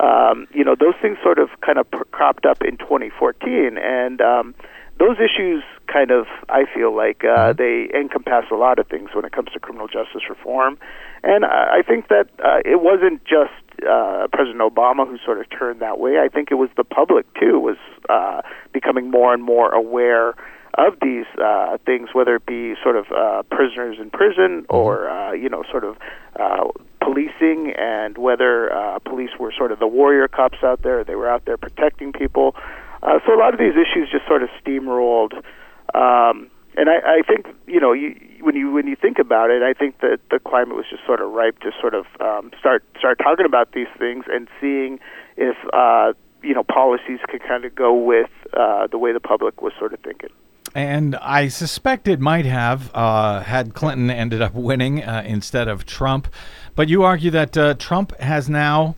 [0.00, 4.54] um, you know, those things sort of kind of cropped up in 2014, and um,
[5.00, 9.24] those issues kind of, I feel like, uh, they encompass a lot of things when
[9.24, 10.78] it comes to criminal justice reform,
[11.24, 13.56] and I I think that uh, it wasn't just
[13.88, 16.18] uh, President Obama who sort of turned that way.
[16.18, 20.34] I think it was the public too was uh, becoming more and more aware
[20.74, 25.32] of these uh, things, whether it be sort of uh, prisoners in prison or uh,
[25.32, 25.96] you know sort of
[26.38, 26.64] uh,
[27.00, 31.02] policing, and whether uh, police were sort of the warrior cops out there.
[31.04, 32.54] They were out there protecting people.
[33.02, 35.34] Uh, so a lot of these issues just sort of steamrolled.
[35.94, 39.62] Um, and I, I think you know you, when you when you think about it,
[39.62, 42.84] I think that the climate was just sort of ripe to sort of um, start
[42.98, 45.00] start talking about these things and seeing
[45.36, 49.62] if uh, you know policies could kind of go with uh, the way the public
[49.62, 50.30] was sort of thinking.
[50.74, 55.84] And I suspect it might have uh, had Clinton ended up winning uh, instead of
[55.84, 56.28] Trump.
[56.76, 58.94] But you argue that uh, Trump has now,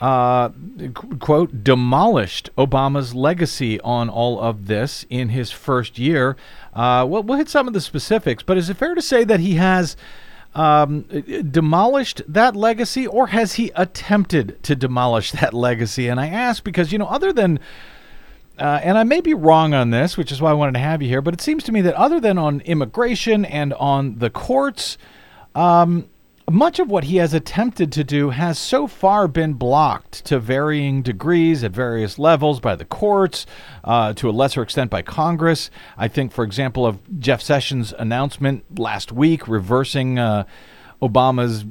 [0.00, 0.50] uh,
[1.18, 6.36] quote, demolished Obama's legacy on all of this in his first year.
[6.74, 9.54] Uh, well, hit some of the specifics, but is it fair to say that he
[9.54, 9.96] has
[10.54, 11.02] um,
[11.50, 16.08] demolished that legacy, or has he attempted to demolish that legacy?
[16.08, 17.58] And I ask because, you know, other than
[18.58, 21.02] uh, and I may be wrong on this, which is why I wanted to have
[21.02, 24.30] you here, but it seems to me that other than on immigration and on the
[24.30, 24.96] courts,
[25.54, 26.08] um,
[26.50, 31.02] much of what he has attempted to do has so far been blocked to varying
[31.02, 33.46] degrees at various levels by the courts,
[33.84, 35.70] uh, to a lesser extent by Congress.
[35.96, 40.18] I think, for example, of Jeff Sessions' announcement last week reversing.
[40.18, 40.44] Uh,
[41.02, 41.64] Obama's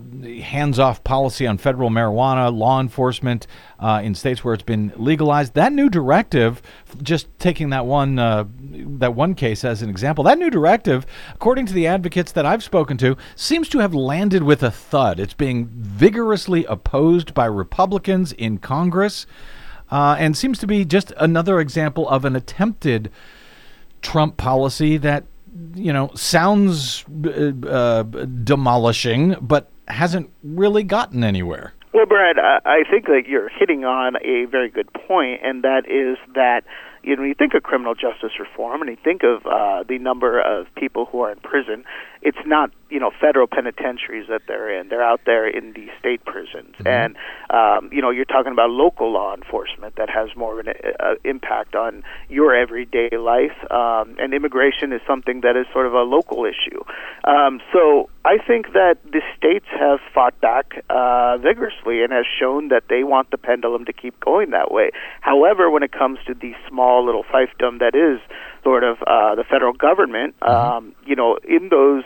[0.43, 3.47] hands off policy on federal marijuana, law enforcement
[3.79, 5.53] uh, in states where it's been legalized.
[5.53, 6.61] That new directive,
[7.01, 11.65] just taking that one, uh, that one case as an example, that new directive, according
[11.67, 15.19] to the advocates that I've spoken to, seems to have landed with a thud.
[15.19, 19.25] It's being vigorously opposed by Republicans in Congress
[19.91, 23.11] uh, and seems to be just another example of an attempted
[24.01, 25.25] Trump policy that
[25.73, 31.73] you know, sounds uh, uh, demolishing, but hasn't really gotten anywhere.
[31.93, 35.83] Well, Brad, I I think that you're hitting on a very good point, and that
[35.87, 36.63] is that
[37.05, 40.41] you know, you think of criminal justice reform and you think of uh, the number
[40.41, 41.85] of people who are in prison,
[42.25, 44.89] it's not you know federal penitentiaries that they're in.
[44.89, 46.87] They're out there in the state prisons, Mhm.
[46.87, 47.15] and
[47.51, 51.15] um, you know you're talking about local law enforcement that has more of an uh,
[51.23, 53.55] impact on your everyday life.
[53.71, 56.83] Um, and immigration is something that is sort of a local issue.
[57.25, 62.69] Um, so I think that the states have fought back uh, vigorously and has shown
[62.69, 64.89] that they want the pendulum to keep going that way.
[65.21, 68.19] However, when it comes to the small little fiefdom that is
[68.63, 72.03] sort of uh, the federal government, um, you know, in those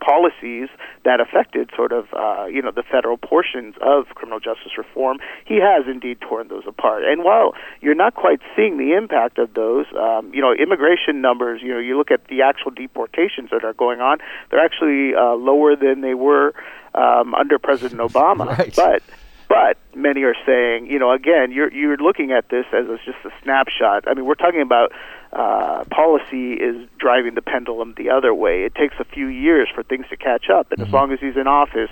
[0.00, 0.68] policies
[1.04, 5.56] that affected sort of uh, you know the federal portions of criminal justice reform, he
[5.56, 7.04] has indeed torn those apart.
[7.04, 11.60] And while you're not quite seeing the impact of those, um, you know, immigration numbers,
[11.62, 14.18] you know, you look at the actual deportations that are going on,
[14.50, 16.54] they're actually uh, lower than they were
[16.94, 18.74] um, under President Obama.
[18.74, 19.02] But
[19.50, 23.30] but many are saying, you know, again, you're you're looking at this as just a
[23.42, 24.04] snapshot.
[24.06, 24.92] I mean, we're talking about
[25.32, 28.62] uh, policy is driving the pendulum the other way.
[28.62, 31.36] It takes a few years for things to catch up, and as long as he's
[31.36, 31.90] in office,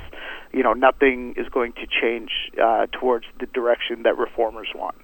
[0.53, 2.31] you know, nothing is going to change
[2.63, 4.95] uh, towards the direction that reformers want.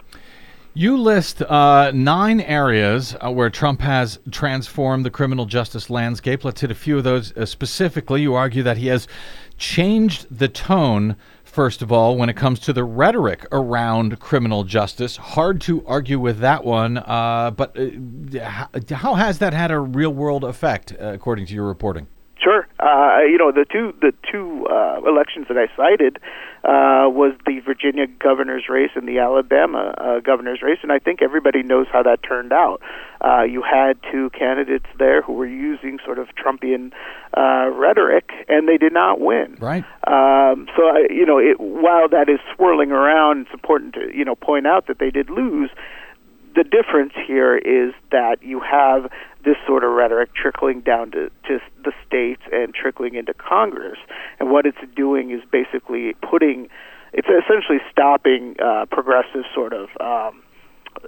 [0.76, 6.44] You list uh, nine areas uh, where Trump has transformed the criminal justice landscape.
[6.44, 8.22] Let's hit a few of those uh, specifically.
[8.22, 9.08] You argue that he has
[9.56, 11.16] changed the tone,
[11.54, 15.16] first of all, when it comes to the rhetoric around criminal justice.
[15.16, 20.10] Hard to argue with that one, uh, but uh, how has that had a real
[20.10, 22.08] world effect, uh, according to your reporting?
[22.84, 26.18] Uh, you know, the two the two uh, elections that I cited
[26.64, 31.22] uh, was the Virginia governor's race and the Alabama uh, governor's race, and I think
[31.22, 32.82] everybody knows how that turned out.
[33.24, 36.92] Uh, you had two candidates there who were using sort of Trumpian
[37.34, 39.56] uh, rhetoric, and they did not win.
[39.60, 39.84] Right.
[40.06, 44.26] Um, so, I, you know, it, while that is swirling around, it's important to you
[44.26, 45.70] know point out that they did lose.
[46.54, 49.10] The difference here is that you have
[49.44, 53.98] this sort of rhetoric trickling down to, to the states and trickling into Congress,
[54.38, 56.68] and what it's doing is basically putting,
[57.12, 59.88] it's essentially stopping uh, progressive sort of.
[60.00, 60.43] Um,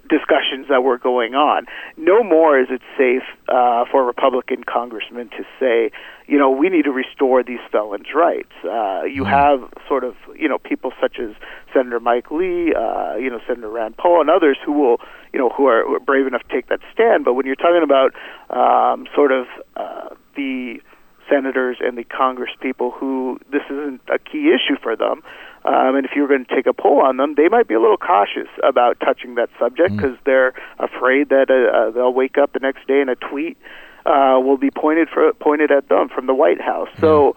[0.09, 1.66] discussions that were going on.
[1.96, 5.90] No more is it safe uh, for a Republican congressmen to say,
[6.27, 8.53] you know, we need to restore these felons' rights.
[8.64, 11.30] Uh, you have sort of, you know, people such as
[11.72, 14.99] Senator Mike Lee, uh, you know, Senator Rand Paul, and others who will,
[15.32, 17.24] you know, who are, who are brave enough to take that stand.
[17.24, 18.12] But when you're talking about
[18.51, 20.80] um, sort of uh, the
[21.28, 25.22] senators and the Congress people who this isn't a key issue for them,
[25.67, 27.75] Um, and if you were going to take a poll on them, they might be
[27.75, 32.39] a little cautious about touching that subject because they're afraid that uh, uh, they'll wake
[32.39, 33.59] up the next day and a tweet
[34.07, 36.89] uh, will be pointed for, pointed at them from the White House.
[37.01, 37.35] So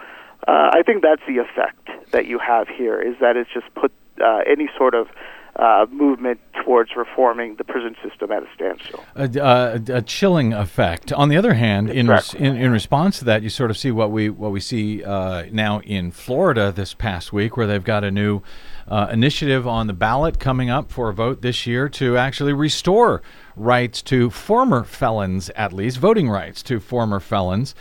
[0.48, 3.92] uh, I think that's the effect that you have here is that it's just put
[4.24, 5.08] uh, any sort of
[5.56, 9.04] uh, movement towards reforming the prison system at a standstill.
[9.16, 11.12] a, a, a chilling effect.
[11.14, 13.92] On the other hand, in, res- in in response to that, you sort of see
[13.92, 18.04] what we what we see uh, now in Florida this past week, where they've got
[18.04, 18.42] a new
[18.88, 23.22] uh, initiative on the ballot coming up for a vote this year to actually restore
[23.56, 27.76] rights to former felons, at least voting rights to former felons.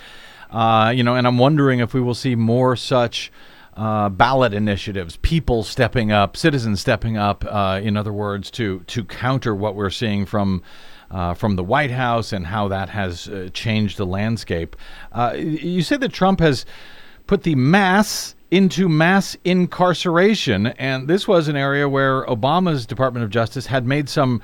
[0.51, 3.31] Uh, you know, and I'm wondering if we will see more such
[3.79, 7.45] uh, ballot initiatives, people stepping up, citizens stepping up.
[7.47, 10.63] Uh, in other words, to to counter what we're seeing from.
[11.11, 14.77] Uh, from the White House and how that has uh, changed the landscape.
[15.11, 16.67] Uh, you say that Trump has
[17.27, 23.31] put the mass into mass incarceration, and this was an area where Obama's Department of
[23.31, 24.43] Justice had made some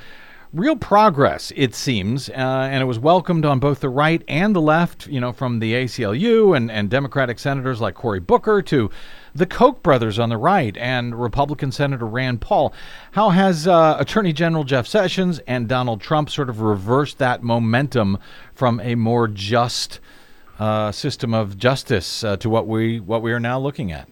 [0.55, 4.61] real progress, it seems, uh, and it was welcomed on both the right and the
[4.61, 8.89] left, you know, from the ACLU and, and Democratic senators like Cory Booker to
[9.35, 12.73] the Koch brothers on the right and Republican Senator Rand Paul.
[13.13, 18.19] How has uh, Attorney General Jeff Sessions and Donald Trump sort of reversed that momentum
[18.55, 19.99] from a more just
[20.61, 24.09] uh, system of justice uh, to what we what we are now looking at?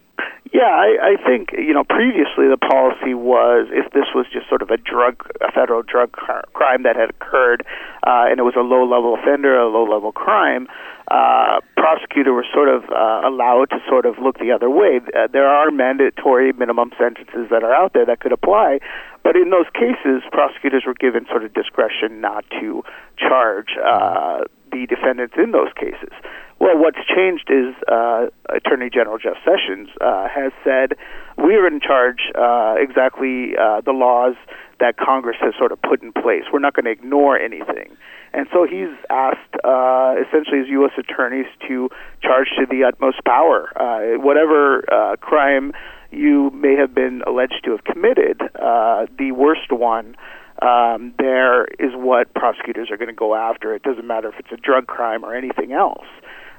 [0.52, 4.60] Yeah, I, I think you know previously the policy was if this was just sort
[4.60, 7.64] of a drug, a federal drug cr- crime that had occurred,
[8.06, 10.68] uh, and it was a low-level offender, a low-level crime,
[11.08, 15.00] uh, prosecutor was sort of uh, allowed to sort of look the other way.
[15.16, 18.78] Uh, there are mandatory minimum sentences that are out there that could apply,
[19.24, 22.84] but in those cases, prosecutors were given sort of discretion not to
[23.16, 26.10] charge uh, the defendants in those cases.
[26.58, 30.94] Well, what's changed is uh, Attorney General Jeff Sessions uh, has said
[31.36, 34.36] we are in charge uh, exactly uh, the laws
[34.78, 36.44] that Congress has sort of put in place.
[36.52, 37.96] We're not going to ignore anything.
[38.32, 40.92] And so he's asked uh, essentially his U.S.
[40.98, 41.90] attorneys to
[42.22, 43.70] charge to the utmost power.
[43.76, 45.72] Uh, whatever uh, crime
[46.10, 50.14] you may have been alleged to have committed, uh, the worst one
[50.62, 53.74] um, there is what prosecutors are going to go after.
[53.74, 56.06] It doesn't matter if it's a drug crime or anything else.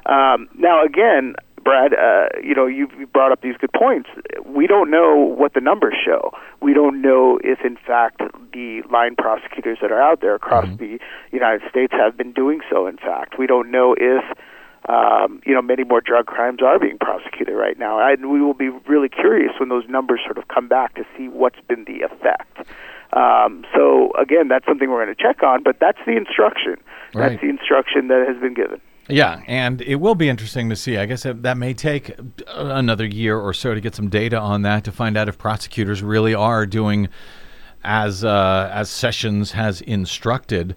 [0.05, 4.09] Um, now, again, Brad, uh, you know, you've brought up these good points.
[4.45, 6.31] We don't know what the numbers show.
[6.61, 10.99] We don't know if, in fact, the line prosecutors that are out there across the
[11.31, 12.85] United States have been doing so.
[12.87, 14.23] In fact, we don't know if
[14.89, 18.05] um, you know many more drug crimes are being prosecuted right now.
[18.05, 21.29] And we will be really curious when those numbers sort of come back to see
[21.29, 22.67] what's been the effect.
[23.15, 25.63] Um, so again, that's something we're going to check on.
[25.63, 26.77] But that's the instruction.
[27.13, 27.29] Right.
[27.29, 28.81] That's the instruction that has been given.
[29.09, 30.97] Yeah, and it will be interesting to see.
[30.97, 32.15] I guess that that may take
[32.47, 36.01] another year or so to get some data on that to find out if prosecutors
[36.01, 37.09] really are doing
[37.83, 40.75] as uh, as Sessions has instructed.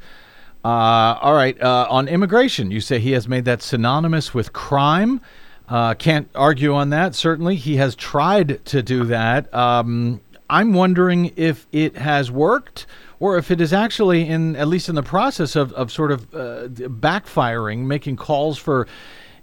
[0.64, 5.20] Uh, all right, uh, on immigration, you say he has made that synonymous with crime.
[5.68, 7.14] Uh, can't argue on that.
[7.14, 9.53] Certainly, he has tried to do that.
[9.55, 12.87] Um, I'm wondering if it has worked
[13.19, 16.35] or if it is actually in at least in the process of, of sort of
[16.35, 18.87] uh, backfiring, making calls for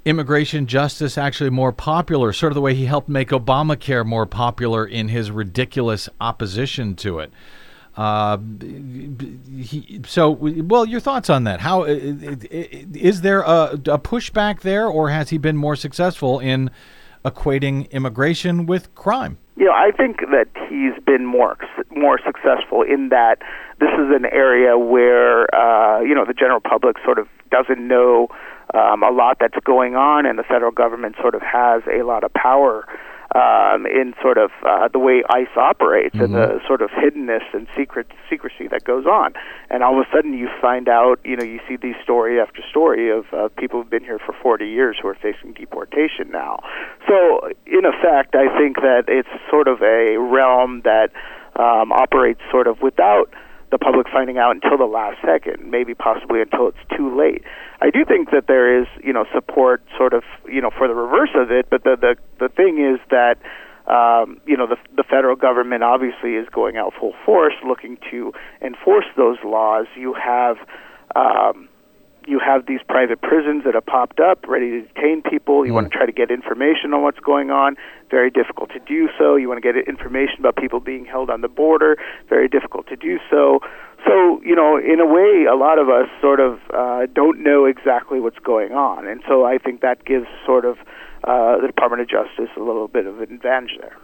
[0.06, 4.86] immigration justice actually more popular, sort of the way he helped make Obamacare more popular
[4.86, 7.32] in his ridiculous opposition to it.
[7.96, 8.38] Uh,
[9.56, 11.60] he, so, well, your thoughts on that?
[11.60, 16.72] How is there a, a pushback there, or has he been more successful in
[17.24, 19.38] equating immigration with crime?
[19.56, 21.58] You know, I think that he's been more
[21.96, 23.42] more successful in that
[23.80, 28.30] this is an area where uh, you know the general public sort of doesn't know
[28.74, 32.24] um, a lot that's going on, and the federal government sort of has a lot
[32.24, 32.88] of power
[33.36, 37.68] um, in sort of uh, the way ICE operates and the sort of hiddenness and
[37.76, 39.34] secret secrecy that goes on.
[39.70, 42.62] And all of a sudden, you find out, you know, you see these story after
[42.70, 46.60] story of uh, people who've been here for 40 years who are facing deportation now.
[47.08, 51.10] So, in effect, I think that it's sort of a realm that
[51.56, 53.34] um, operates sort of without
[53.74, 57.42] the public finding out until the last second, maybe possibly until it's too late.
[57.82, 60.94] I do think that there is, you know, support sort of, you know, for the
[60.94, 63.42] reverse of it, but the the the thing is that
[63.88, 68.32] um, you know, the, the federal government obviously is going out full force looking to
[68.62, 69.88] enforce those laws.
[69.98, 70.56] You have
[71.16, 71.68] um,
[72.28, 75.66] you have these private prisons that have popped up ready to detain people.
[75.66, 77.76] You want to try to get information on what's going on.
[78.10, 79.36] Very difficult to do so.
[79.36, 81.98] You want to get information about people being held on the border.
[82.30, 83.60] Very difficult to do so.
[84.06, 87.66] So, you know, in a way, a lot of us sort of uh, don't know
[87.66, 89.08] exactly what's going on.
[89.08, 90.78] And so I think that gives sort of
[91.24, 93.98] uh, the Department of Justice a little bit of an advantage there.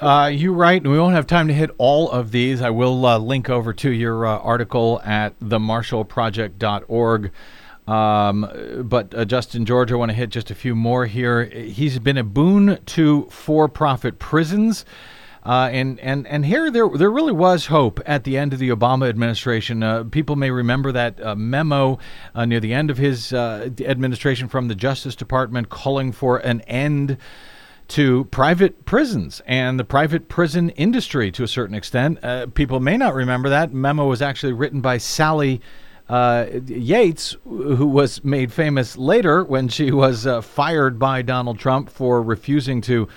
[0.00, 0.82] Uh, you're right.
[0.82, 2.60] We won't have time to hit all of these.
[2.60, 7.30] I will uh, link over to your uh, article at themarshallproject.org.
[7.86, 11.44] Um, but uh, Justin George, I want to hit just a few more here.
[11.44, 14.84] He's been a boon to for-profit prisons.
[15.44, 18.68] Uh, and and and here there there really was hope at the end of the
[18.68, 19.82] Obama administration.
[19.82, 21.98] Uh, people may remember that uh, memo
[22.32, 26.60] uh, near the end of his uh, administration from the Justice Department calling for an
[26.62, 27.18] end
[27.88, 32.18] to private prisons and the private prison industry to a certain extent.
[32.22, 35.60] Uh, people may not remember that memo was actually written by Sally.
[36.08, 41.88] Uh, Yates, who was made famous later when she was uh, fired by Donald Trump
[41.88, 43.08] for refusing to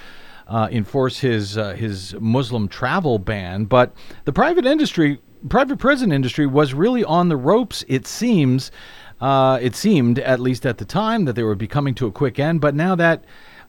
[0.47, 3.65] uh, enforce his uh, his Muslim travel ban.
[3.65, 3.93] But
[4.25, 7.83] the private industry, private prison industry, was really on the ropes.
[7.87, 8.71] It seems,
[9.19, 12.11] uh, it seemed at least at the time that they were be coming to a
[12.11, 12.61] quick end.
[12.61, 13.25] But now that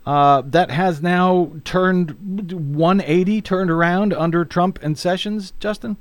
[0.07, 5.97] uh, that has now turned 180, turned around under Trump and Sessions, Justin.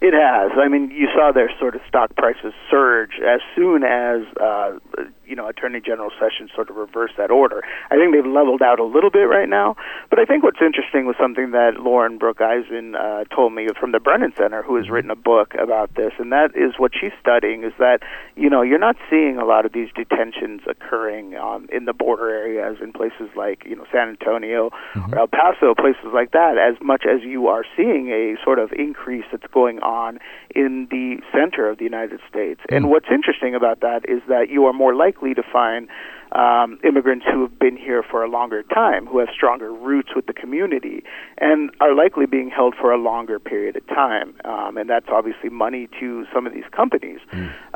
[0.00, 0.52] It has.
[0.58, 4.78] I mean, you saw their sort of stock prices surge as soon as uh,
[5.26, 7.62] you know Attorney General Sessions sort of reversed that order.
[7.90, 9.76] I think they've leveled out a little bit right now,
[10.10, 13.92] but I think what's interesting was something that Lauren Brooke Eisen uh, told me from
[13.92, 17.12] the Brennan Center, who has written a book about this, and that is what she's
[17.20, 18.00] studying is that
[18.36, 22.30] you know you're not seeing a lot of these detentions occurring um, in the border
[22.30, 25.14] areas in places like you know San Antonio Mm-hmm.
[25.14, 28.72] or El Paso, places like that, as much as you are seeing a sort of
[28.72, 30.18] increase that's going on
[30.56, 32.60] in the center of the United States.
[32.70, 35.88] And what's interesting about that is that you are more likely to find
[36.32, 40.26] um, immigrants who have been here for a longer time, who have stronger roots with
[40.26, 41.04] the community,
[41.38, 44.34] and are likely being held for a longer period of time.
[44.44, 47.20] Um, and that's obviously money to some of these companies.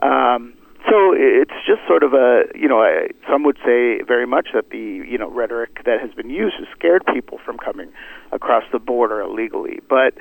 [0.03, 0.55] Um,
[0.89, 4.71] so it's just sort of a, you know, I- some would say very much that
[4.71, 7.91] the, you know, rhetoric that has been used has scared people from coming
[8.33, 9.81] across the border illegally.
[9.89, 10.15] But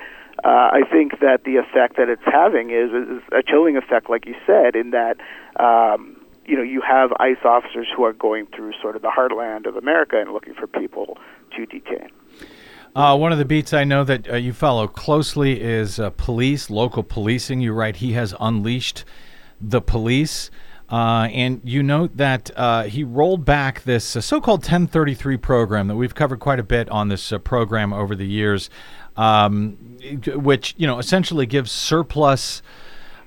[0.44, 4.26] uh, I think that the effect that it's having is, is a chilling effect, like
[4.26, 5.16] you said, in that,
[5.58, 6.16] um,
[6.46, 9.76] you know, you have ICE officers who are going through sort of the heartland of
[9.76, 11.18] America and looking for people
[11.56, 12.10] to detain.
[12.96, 16.70] Uh, one of the beats I know that uh, you follow closely is uh, police,
[16.70, 17.60] local policing.
[17.60, 19.04] You write he has unleashed
[19.60, 20.50] the police.
[20.90, 25.86] Uh, and you note that uh, he rolled back this uh, so called 1033 program
[25.86, 28.68] that we've covered quite a bit on this uh, program over the years,
[29.20, 29.76] um,
[30.34, 32.62] which, you know, essentially gives surplus.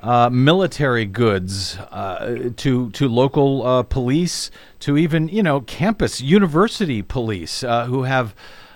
[0.02, 7.02] Uh, military goods uh, to to local uh, police, to even you know campus university
[7.02, 8.36] police uh, who have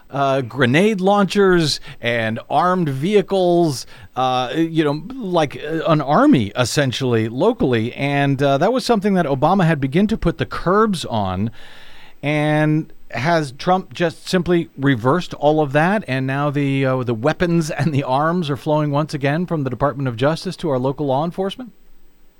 [0.09, 7.91] uh, grenade launchers and armed vehicles, uh, you know, like an army essentially locally.
[7.95, 11.51] And that was something that Obama had begun to put the curbs on.
[12.24, 17.71] And has Trump just simply reversed all of that, and now the uh, the weapons
[17.71, 21.05] and the arms are flowing once again from the Department of Justice to our local
[21.05, 21.71] law enforcement?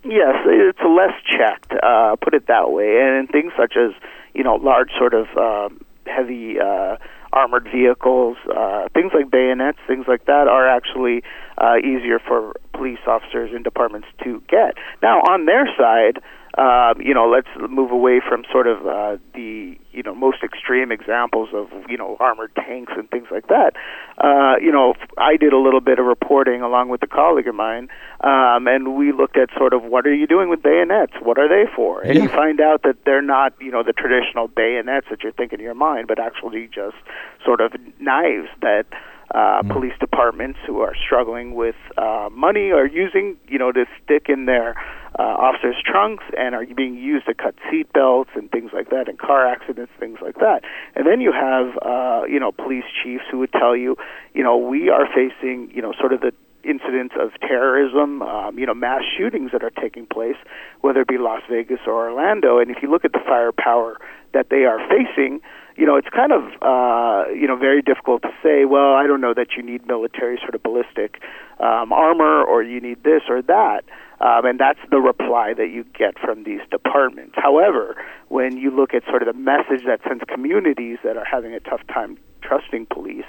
[0.04, 3.92] Yes, it's less checked, uh, put it that way, and things such as
[4.34, 6.98] you know large sort of um, heavy uh,
[7.34, 11.24] armored vehicles, uh, things like bayonets, things like that are actually
[11.58, 14.76] uh, easier for police officers and departments to get.
[15.02, 16.22] Now, on their side,
[16.58, 20.92] um, you know, let's move away from sort of uh, the you know most extreme
[20.92, 23.74] examples of you know armored tanks and things like that.
[24.18, 27.54] Uh, you know, I did a little bit of reporting along with a colleague of
[27.54, 27.90] mine,
[28.22, 31.14] um, and we looked at sort of what are you doing with bayonets?
[31.22, 32.02] What are they for?
[32.02, 35.60] And you find out that they're not you know the traditional bayonets that you're thinking
[35.60, 36.98] in your mind, but actually just
[37.46, 38.88] sort of knives that
[39.34, 44.28] uh, police departments who are struggling with uh, money are using, you know, to stick
[44.30, 44.76] in their
[45.20, 49.08] uh, officers' trunks and are being used to cut seat belts and things like that,
[49.10, 50.62] in car accidents, things like that.
[50.96, 53.98] And then you have, uh, you know, police chiefs who would tell you,
[54.34, 56.32] you know, we are facing, you know, sort of the
[56.64, 60.36] incidents of terrorism, um, you know, mass shootings that are taking place,
[60.82, 62.60] whether it be Las Vegas or Orlando.
[62.60, 63.98] And if you look at the firepower
[64.34, 65.40] that they are facing,
[65.78, 69.22] you know, it's kind of, uh, you know, very difficult to say, well, I don't
[69.22, 71.22] know that you need military sort of ballistic
[71.60, 73.84] um, armor or you need this or that.
[74.20, 77.36] Um, and that's the reply that you get from these departments.
[77.36, 77.96] However,
[78.30, 81.60] when you look at sort of the message that sends communities that are having a
[81.60, 83.26] tough time trusting police,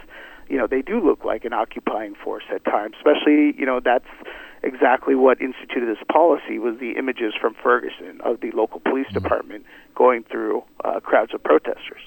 [0.48, 2.94] you know, they do look like an occupying force at times.
[2.96, 4.08] Especially, you know, that's
[4.62, 9.64] exactly what instituted this policy was the images from Ferguson of the local police department
[9.94, 12.00] going through uh, crowds of protesters.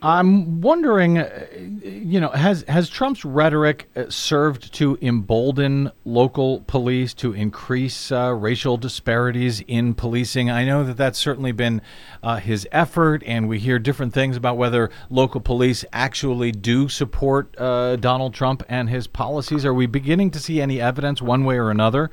[0.00, 1.46] I'm wondering, uh,
[1.82, 8.32] you know, has has Trump's rhetoric uh, served to embolden local police to increase uh,
[8.32, 10.50] racial disparities in policing?
[10.50, 11.82] I know that that's certainly been
[12.22, 17.58] uh, his effort, and we hear different things about whether local police actually do support
[17.58, 19.64] uh, Donald Trump and his policies.
[19.64, 22.10] Are we beginning to see any evidence, one way or another?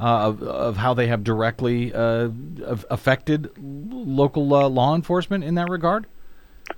[0.00, 6.06] Uh, of, of how they have directly affected local law enforcement in that regard?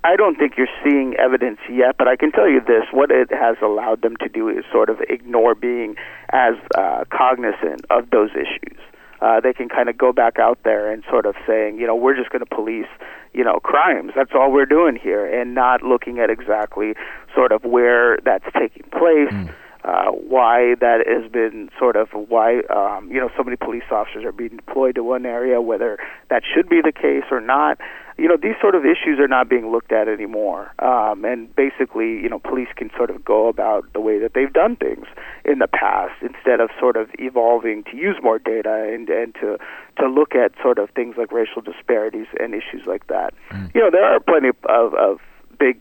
[0.03, 3.29] I don't think you're seeing evidence yet, but I can tell you this: what it
[3.31, 5.95] has allowed them to do is sort of ignore being
[6.31, 8.79] as uh, cognizant of those issues.
[9.21, 11.95] Uh, they can kind of go back out there and sort of saying, you know,
[11.95, 12.87] we're just going to police,
[13.33, 14.11] you know, crimes.
[14.15, 16.95] That's all we're doing here, and not looking at exactly
[17.35, 19.29] sort of where that's taking place.
[19.29, 19.53] Mm.
[19.83, 24.23] Uh, why that has been sort of why um, you know so many police officers
[24.23, 25.97] are being deployed to one area, whether
[26.29, 27.79] that should be the case or not.
[28.15, 30.71] You know these sort of issues are not being looked at anymore.
[30.77, 34.53] Um, and basically you know police can sort of go about the way that they've
[34.53, 35.07] done things
[35.45, 39.57] in the past instead of sort of evolving to use more data and and to
[39.97, 43.33] to look at sort of things like racial disparities and issues like that.
[43.49, 43.73] Mm.
[43.73, 45.17] you know there are plenty of, of
[45.57, 45.79] big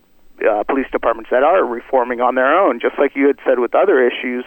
[0.48, 3.74] uh, police departments that are reforming on their own just like you had said with
[3.74, 4.44] other issues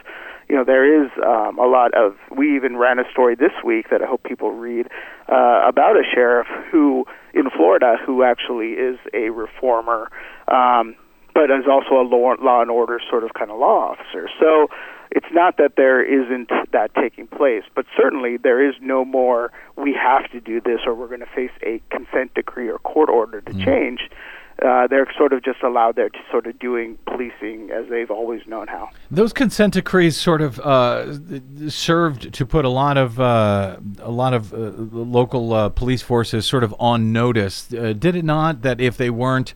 [0.50, 3.90] you know there is um, a lot of we even ran a story this week
[3.90, 4.88] that I hope people read
[5.28, 10.10] uh, about a sheriff who in Florida who actually is a reformer,
[10.48, 10.96] um,
[11.34, 14.30] but is also a law, law and order sort of kind of law officer.
[14.40, 14.68] So
[15.12, 19.52] it's not that there isn't that taking place, but certainly there is no more.
[19.78, 23.10] We have to do this, or we're going to face a consent decree or court
[23.10, 23.64] order to mm.
[23.64, 24.10] change
[24.62, 28.42] uh, they're sort of just allowed there to sort of doing policing as they've always
[28.46, 28.90] known how.
[29.10, 31.18] Those consent decrees sort of uh,
[31.70, 36.46] served to put a lot of uh, a lot of uh, local uh, police forces
[36.46, 37.74] sort of on notice.
[37.74, 38.62] Uh, did it not?
[38.62, 39.54] That if they weren't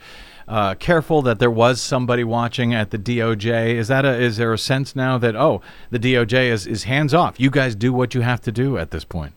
[0.80, 3.76] careful, that there was somebody watching at the DOJ.
[3.76, 7.14] Is that a, is there a sense now that oh the DOJ is is hands
[7.14, 7.40] off?
[7.40, 9.34] You guys do what you have to do at this point.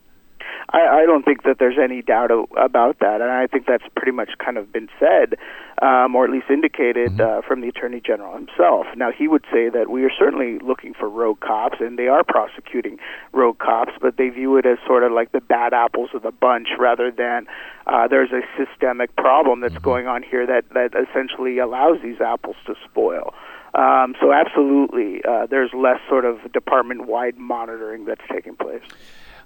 [0.73, 3.85] I, I don't think that there's any doubt o- about that, and I think that's
[3.97, 5.37] pretty much kind of been said,
[5.83, 7.39] um, or at least indicated mm-hmm.
[7.39, 8.87] uh, from the Attorney General himself.
[8.97, 12.23] Now, he would say that we are certainly looking for rogue cops, and they are
[12.23, 12.99] prosecuting
[13.33, 16.31] rogue cops, but they view it as sort of like the bad apples of the
[16.33, 17.47] bunch rather than
[17.87, 19.85] uh, there's a systemic problem that's mm-hmm.
[19.85, 23.35] going on here that, that essentially allows these apples to spoil.
[23.75, 28.83] Um, so, absolutely, uh, there's less sort of department wide monitoring that's taking place.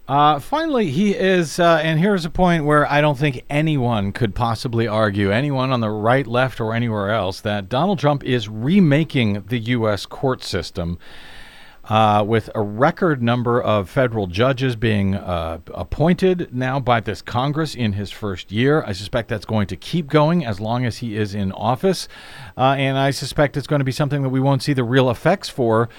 [0.07, 4.35] Uh, finally, he is, uh, and here's a point where I don't think anyone could
[4.35, 9.45] possibly argue, anyone on the right, left, or anywhere else, that Donald Trump is remaking
[9.49, 10.05] the U.S.
[10.05, 10.99] court system.
[11.87, 17.75] Uh, with a record number of federal judges being uh, appointed now by this Congress
[17.75, 18.83] in his first year.
[18.87, 22.09] I suspect that's going to keep going as long as he is in office.
[22.57, 25.11] Uh, and I suspect it's going to be something that we won't see the real
[25.11, 25.91] effects for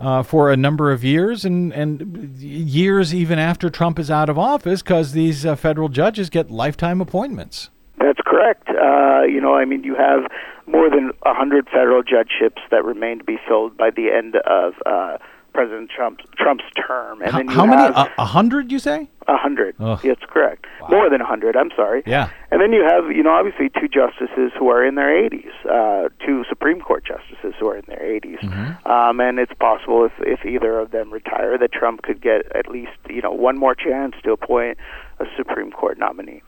[0.00, 4.38] uh, for a number of years and, and years even after Trump is out of
[4.38, 7.70] office because these uh, federal judges get lifetime appointments.
[7.98, 8.68] That's correct.
[8.68, 10.30] Uh, you know, I mean, you have
[10.66, 15.18] more than 100 federal judgeships that remain to be filled by the end of uh,
[15.52, 17.22] President Trump's Trump's term.
[17.22, 17.92] And how, then how many?
[18.18, 18.70] A hundred?
[18.70, 19.08] You say?
[19.26, 19.76] A hundred.
[19.78, 20.66] That's correct.
[20.80, 20.88] Wow.
[20.90, 21.56] More than a hundred.
[21.56, 22.02] I'm sorry.
[22.06, 22.30] Yeah.
[22.50, 26.08] And then you have, you know, obviously two justices who are in their 80s, uh,
[26.24, 28.88] two Supreme Court justices who are in their 80s, mm-hmm.
[28.90, 32.68] um, and it's possible if if either of them retire that Trump could get at
[32.68, 34.78] least, you know, one more chance to appoint
[35.20, 36.42] a Supreme Court nominee.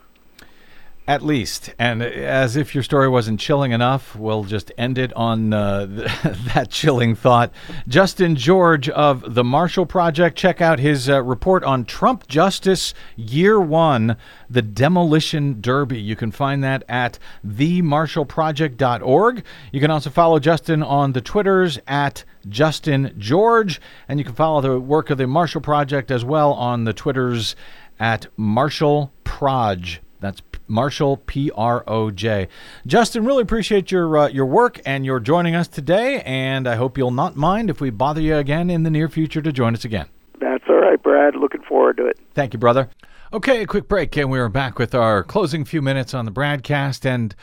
[1.11, 1.73] At least.
[1.77, 5.85] And as if your story wasn't chilling enough, we'll just end it on uh,
[6.53, 7.51] that chilling thought.
[7.85, 13.59] Justin George of the Marshall Project, check out his uh, report on Trump Justice Year
[13.59, 14.15] One,
[14.49, 15.99] the Demolition Derby.
[15.99, 19.43] You can find that at themarshallproject.org.
[19.73, 24.61] You can also follow Justin on the Twitters at Justin George, and you can follow
[24.61, 27.57] the work of the Marshall Project as well on the Twitters
[27.99, 29.99] at Marshall Proj.
[30.21, 30.39] That's
[30.71, 32.47] Marshall P R O J.
[32.87, 36.97] Justin, really appreciate your uh, your work and your joining us today, and I hope
[36.97, 39.85] you'll not mind if we bother you again in the near future to join us
[39.85, 40.07] again.
[40.39, 41.35] That's all right, Brad.
[41.35, 42.17] Looking forward to it.
[42.33, 42.89] Thank you, brother.
[43.33, 46.31] Okay, a quick break, and we are back with our closing few minutes on the
[46.31, 47.35] BradCast and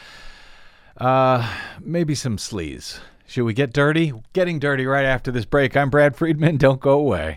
[0.97, 2.99] uh, maybe some sleaze.
[3.27, 4.13] Should we get dirty?
[4.33, 5.77] Getting dirty right after this break.
[5.77, 6.57] I'm Brad Friedman.
[6.57, 7.37] Don't go away.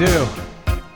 [0.00, 0.26] Do.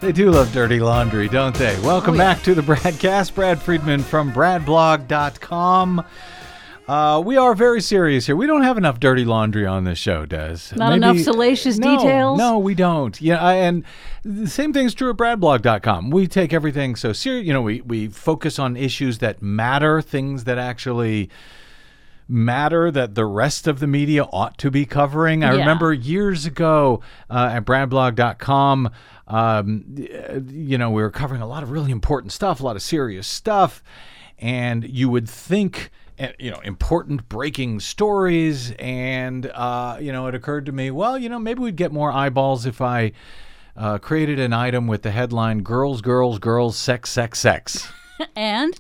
[0.01, 1.79] They do love dirty laundry, don't they?
[1.81, 2.33] Welcome Oh, yeah.
[2.33, 3.35] back to the BradCast.
[3.35, 6.03] Brad Friedman from bradblog.com.
[6.89, 8.35] Uh, we are very serious here.
[8.35, 10.57] We don't have enough dirty laundry on this show, Des.
[10.75, 12.39] Not enough salacious no, details?
[12.39, 13.21] No, we don't.
[13.21, 13.85] Yeah, I, and
[14.25, 16.09] the same thing is true at bradblog.com.
[16.09, 17.47] We take everything so serious.
[17.47, 21.29] You know, we, we focus on issues that matter, things that actually
[22.29, 25.45] matter that the rest of the media ought to be covering.
[25.45, 25.59] I Yeah.
[25.61, 27.01] remember years ago
[27.31, 28.91] uh, at bradblog.com,
[29.29, 29.85] um,
[30.51, 33.27] you know, we were covering a lot of really important stuff, a lot of serious
[33.27, 33.83] stuff,
[34.39, 35.91] and you would think.
[36.21, 41.19] uh, You know, important breaking stories, and uh, you know, it occurred to me, well,
[41.19, 43.11] you know, maybe we'd get more eyeballs if I
[43.77, 47.89] uh, created an item with the headline "Girls, Girls, Girls, Sex, Sex, Sex."
[48.37, 48.73] and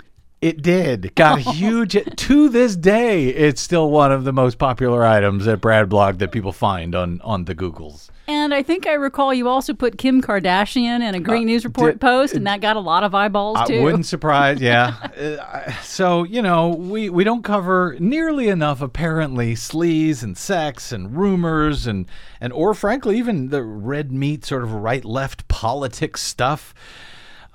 [0.44, 1.14] It did.
[1.14, 1.96] Got huge.
[2.16, 6.32] to this day, it's still one of the most popular items at Brad Blog that
[6.32, 8.10] people find on on the Googles.
[8.28, 11.94] and I think I recall you also put Kim Kardashian in a Green News Report
[11.94, 13.82] Uh, post, and that got a lot of eyeballs I too.
[13.82, 14.60] wouldn't surprise.
[14.60, 14.94] Yeah.
[15.24, 21.16] Uh, so you know, we we don't cover nearly enough apparently sleaze and sex and
[21.16, 22.06] rumors and
[22.40, 26.74] and or frankly even the red meat sort of right left politics stuff.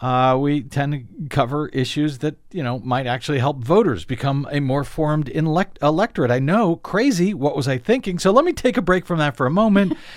[0.01, 4.59] Uh, we tend to cover issues that you know might actually help voters become a
[4.61, 6.31] more formed elect- electorate.
[6.31, 7.33] I know, crazy.
[7.33, 8.17] What was I thinking?
[8.17, 9.97] So let me take a break from that for a moment.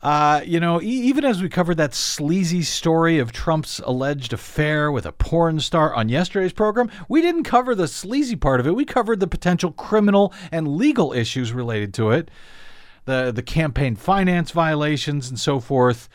[0.00, 4.92] Uh, you know, e- even as we covered that sleazy story of Trump's alleged affair
[4.92, 8.76] with a porn star on yesterday's program, we didn't cover the sleazy part of it.
[8.76, 12.30] We covered the potential criminal and legal issues related to it,
[13.06, 16.08] the the campaign finance violations and so forth.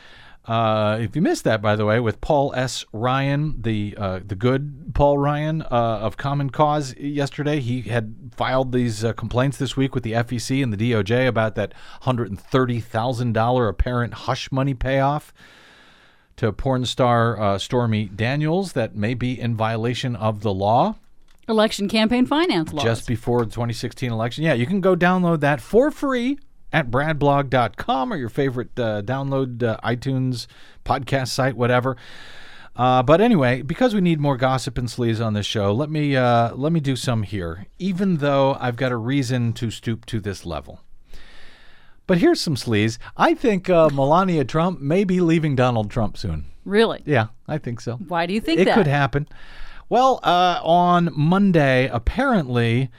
[0.46, 2.84] Uh, if you missed that, by the way, with Paul S.
[2.92, 8.74] Ryan, the uh, the good Paul Ryan uh, of Common Cause, yesterday he had filed
[8.74, 12.40] these uh, complaints this week with the FEC and the DOJ about that hundred and
[12.40, 15.34] thirty thousand dollar apparent hush money payoff
[16.36, 20.96] to porn star uh, Stormy Daniels that may be in violation of the law
[21.48, 22.84] Election campaign finance laws.
[22.84, 24.44] just before the 2016 election.
[24.44, 26.40] Yeah, you can go download that for free
[26.74, 30.48] at bradblog.com or your favorite uh, download uh, iTunes
[30.84, 31.96] podcast site, whatever.
[32.76, 36.16] Uh, but anyway, because we need more gossip and sleaze on this show, let me
[36.16, 37.68] uh, let me do some here.
[37.78, 40.82] Even though I've got a reason to stoop to this level.
[42.08, 42.98] But here's some sleaze.
[43.16, 46.46] I think uh, Melania Trump may be leaving Donald Trump soon.
[46.66, 47.02] really?
[47.06, 47.96] Yeah, I think so.
[47.96, 48.76] Why do you think it that?
[48.76, 49.28] could happen.
[49.88, 52.90] Well, uh, on Monday, apparently,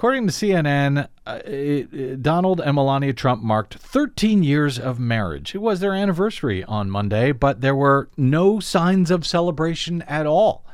[0.00, 5.54] according to CNN, uh, it- it- Donald and Melania Trump marked 13 years of marriage.
[5.54, 10.64] It was their anniversary on Monday, but there were no signs of celebration at all.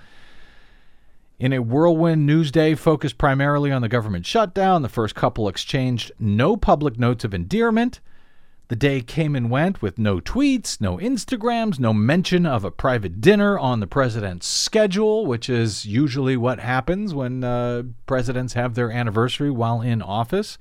[1.40, 6.12] In a whirlwind news day focused primarily on the government shutdown, the first couple exchanged
[6.20, 7.98] no public notes of endearment.
[8.68, 13.20] The day came and went with no tweets, no Instagrams, no mention of a private
[13.20, 18.90] dinner on the president's schedule, which is usually what happens when uh, presidents have their
[18.90, 20.58] anniversary while in office.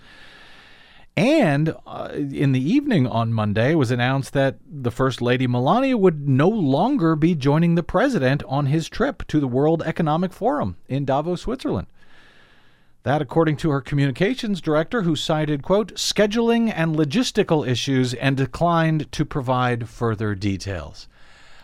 [1.17, 5.97] And uh, in the evening on Monday, it was announced that the First Lady Melania
[5.97, 10.75] would no longer be joining the president on his trip to the World Economic Forum
[10.87, 11.87] in Davos, Switzerland.
[13.05, 19.11] That, according to her communications director, who cited, quote, scheduling and logistical issues and declined
[19.11, 21.07] to provide further details.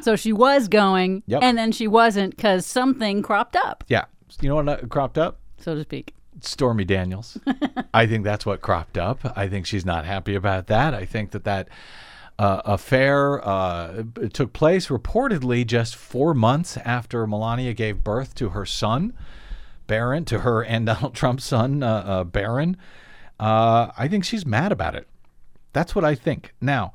[0.01, 1.41] So she was going, Yep.
[1.43, 4.05] and then she wasn't because something cropped up, Yeah.
[4.39, 5.39] You know what cropped up?
[5.59, 6.13] so to speak.
[6.41, 7.37] Stormy Daniels.
[7.93, 9.19] I think that's what cropped up.
[9.35, 10.93] I think she's not happy about that.
[10.93, 11.67] I think that that
[12.39, 18.65] uh, affair uh, took place reportedly just four months after Melania gave birth to her
[18.65, 19.13] son,
[19.91, 22.77] Barron, to her and Donald Trump's son, uh, uh, Barron.
[23.37, 25.05] Uh, I think she's mad about it.
[25.73, 26.53] That's what I think.
[26.61, 26.93] Now,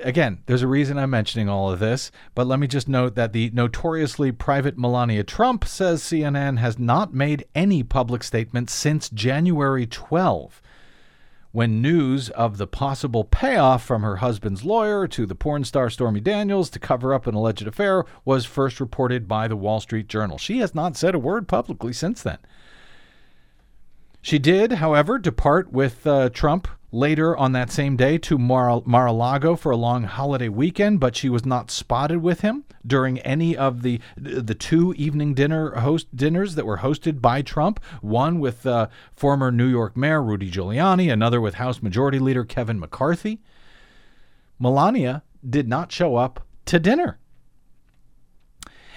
[0.00, 3.32] again, there's a reason I'm mentioning all of this, but let me just note that
[3.32, 9.84] the notoriously private Melania Trump says CNN has not made any public statements since January
[9.84, 10.62] 12
[11.56, 16.20] when news of the possible payoff from her husband's lawyer to the porn star Stormy
[16.20, 20.36] Daniels to cover up an alleged affair was first reported by the Wall Street Journal.
[20.36, 22.36] She has not said a word publicly since then.
[24.26, 29.54] She did, however, depart with uh, Trump later on that same day to Mar- Mar-a-Lago
[29.54, 33.82] for a long holiday weekend, but she was not spotted with him during any of
[33.82, 37.78] the the two evening dinner host dinners that were hosted by Trump.
[38.00, 42.80] One with uh, former New York Mayor Rudy Giuliani, another with House Majority Leader Kevin
[42.80, 43.38] McCarthy.
[44.58, 47.20] Melania did not show up to dinner.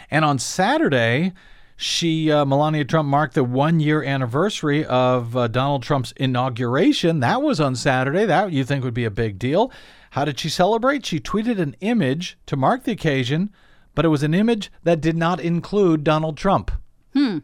[0.09, 1.33] And on Saturday,
[1.81, 7.21] she uh, Melania Trump marked the one year anniversary of uh, Donald Trump's inauguration.
[7.21, 8.25] That was on Saturday.
[8.25, 9.71] That you think would be a big deal.
[10.09, 11.05] How did she celebrate?
[11.05, 13.53] She tweeted an image to mark the occasion,
[13.95, 16.69] but it was an image that did not include Donald Trump.
[17.13, 17.37] Hmm.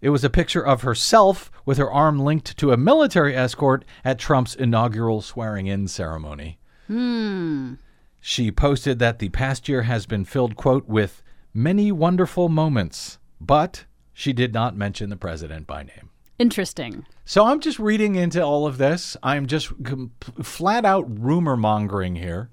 [0.00, 4.20] It was a picture of herself with her arm linked to a military escort at
[4.20, 6.60] Trump's inaugural swearing in ceremony.
[6.86, 7.74] Hmm.
[8.20, 11.20] She posted that the past year has been filled, quote, with
[11.52, 16.10] many wonderful moments but she did not mention the president by name.
[16.38, 17.06] Interesting.
[17.24, 19.16] So I'm just reading into all of this.
[19.22, 20.12] I'm just com-
[20.42, 22.50] flat out rumor mongering here.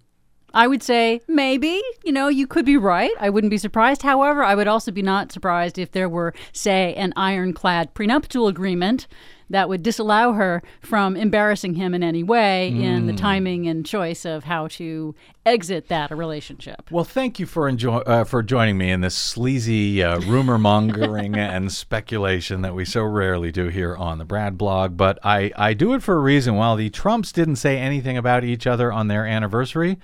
[0.53, 3.11] I would say maybe, you know, you could be right.
[3.19, 4.01] I wouldn't be surprised.
[4.01, 9.07] However, I would also be not surprised if there were, say, an ironclad prenuptial agreement
[9.49, 12.83] that would disallow her from embarrassing him in any way mm.
[12.83, 13.17] in the Hmm.
[13.17, 16.89] timing and choice of how to exit that relationship.
[16.91, 21.35] Well, thank you for enjoy- uh, for joining me in this sleazy uh, rumor mongering
[21.37, 24.95] and speculation that we so rarely do here on the Brad blog.
[24.97, 26.55] But I, I do it for a reason.
[26.55, 29.97] While the Trumps didn't say anything about each other on their anniversary,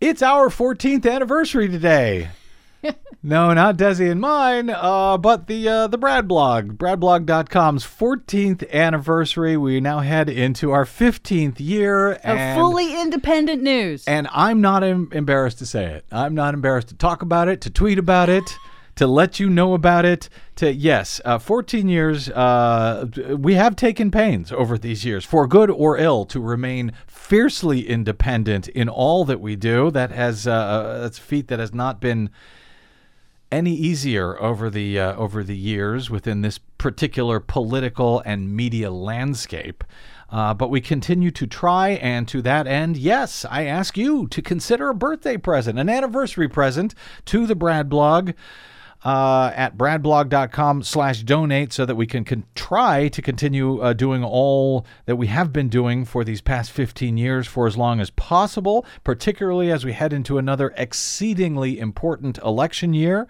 [0.00, 2.30] it's our 14th anniversary today.
[3.22, 9.56] no, not Desi and mine, uh, but the uh, the Brad blog, bradblog.com's 14th anniversary.
[9.56, 12.12] We now head into our 15th year.
[12.12, 14.04] Of and- fully independent news.
[14.06, 16.04] and I'm not em- embarrassed to say it.
[16.12, 18.56] I'm not embarrassed to talk about it, to tweet about it,
[18.96, 20.28] to let you know about it.
[20.56, 22.30] To yes, uh, 14 years.
[22.30, 23.06] Uh,
[23.38, 28.68] we have taken pains over these years, for good or ill, to remain fiercely independent
[28.68, 29.90] in all that we do.
[29.90, 32.30] That has uh, that's a feat that has not been
[33.50, 39.84] any easier over the uh, over the years within this particular political and media landscape.
[40.28, 44.42] Uh, but we continue to try, and to that end, yes, I ask you to
[44.42, 48.32] consider a birthday present, an anniversary present to the Brad blog
[49.04, 54.24] uh, at bradblog.com slash donate so that we can, can try to continue uh, doing
[54.24, 58.10] all that we have been doing for these past 15 years for as long as
[58.10, 63.26] possible, particularly as we head into another exceedingly important election year.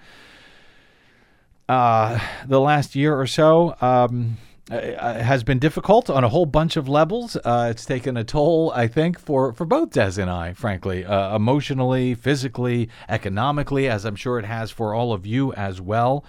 [1.68, 4.36] Uh, the last year or so um,
[4.70, 7.36] uh, has been difficult on a whole bunch of levels.
[7.36, 11.36] Uh, it's taken a toll, I think, for, for both Des and I, frankly, uh,
[11.36, 16.24] emotionally, physically, economically, as I'm sure it has for all of you as well.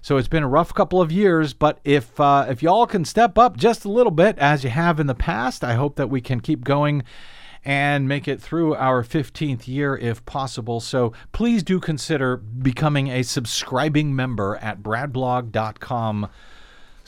[0.00, 3.36] So it's been a rough couple of years, but if uh, if y'all can step
[3.36, 6.20] up just a little bit as you have in the past, I hope that we
[6.20, 7.02] can keep going
[7.64, 10.78] and make it through our 15th year if possible.
[10.78, 16.28] So please do consider becoming a subscribing member at bradblog.com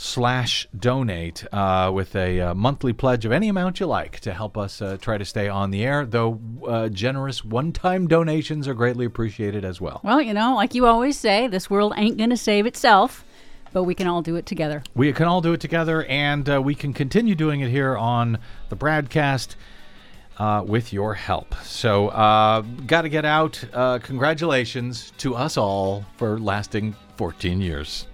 [0.01, 4.57] slash donate uh, with a uh, monthly pledge of any amount you like to help
[4.57, 9.05] us uh, try to stay on the air, though uh, generous one-time donations are greatly
[9.05, 10.01] appreciated as well.
[10.05, 13.25] Well, you know, like you always say, this world ain't going to save itself,
[13.73, 14.85] but we can all do it together.
[14.95, 18.39] We can all do it together, and uh, we can continue doing it here on
[18.69, 19.57] the BradCast.
[20.39, 21.53] uh, with your help.
[21.65, 23.63] So, uh, got to get out.
[23.73, 28.07] Uh, congratulations to us all for lasting 14 years.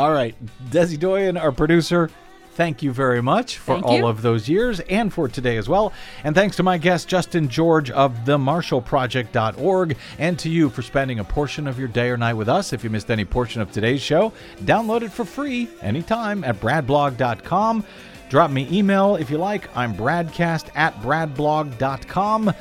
[0.00, 0.34] All right,
[0.70, 2.10] Desi Doyen, our producer.
[2.54, 4.06] Thank you very much for Thank all you.
[4.06, 5.92] of those years and for today as well.
[6.22, 11.24] And thanks to my guest, Justin George of themarshallproject.org, and to you for spending a
[11.24, 12.74] portion of your day or night with us.
[12.74, 14.34] If you missed any portion of today's show,
[14.64, 17.84] download it for free anytime at bradblog.com.
[18.28, 19.74] Drop me email if you like.
[19.74, 22.52] I'm bradcast at bradblog.com.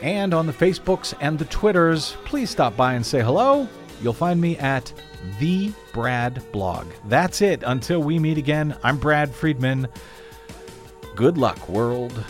[0.00, 3.66] And on the Facebooks and the Twitters, please stop by and say hello.
[4.00, 4.92] You'll find me at
[5.38, 6.86] the Brad Blog.
[7.06, 7.62] That's it.
[7.64, 9.88] Until we meet again, I'm Brad Friedman.
[11.14, 12.24] Good luck, world.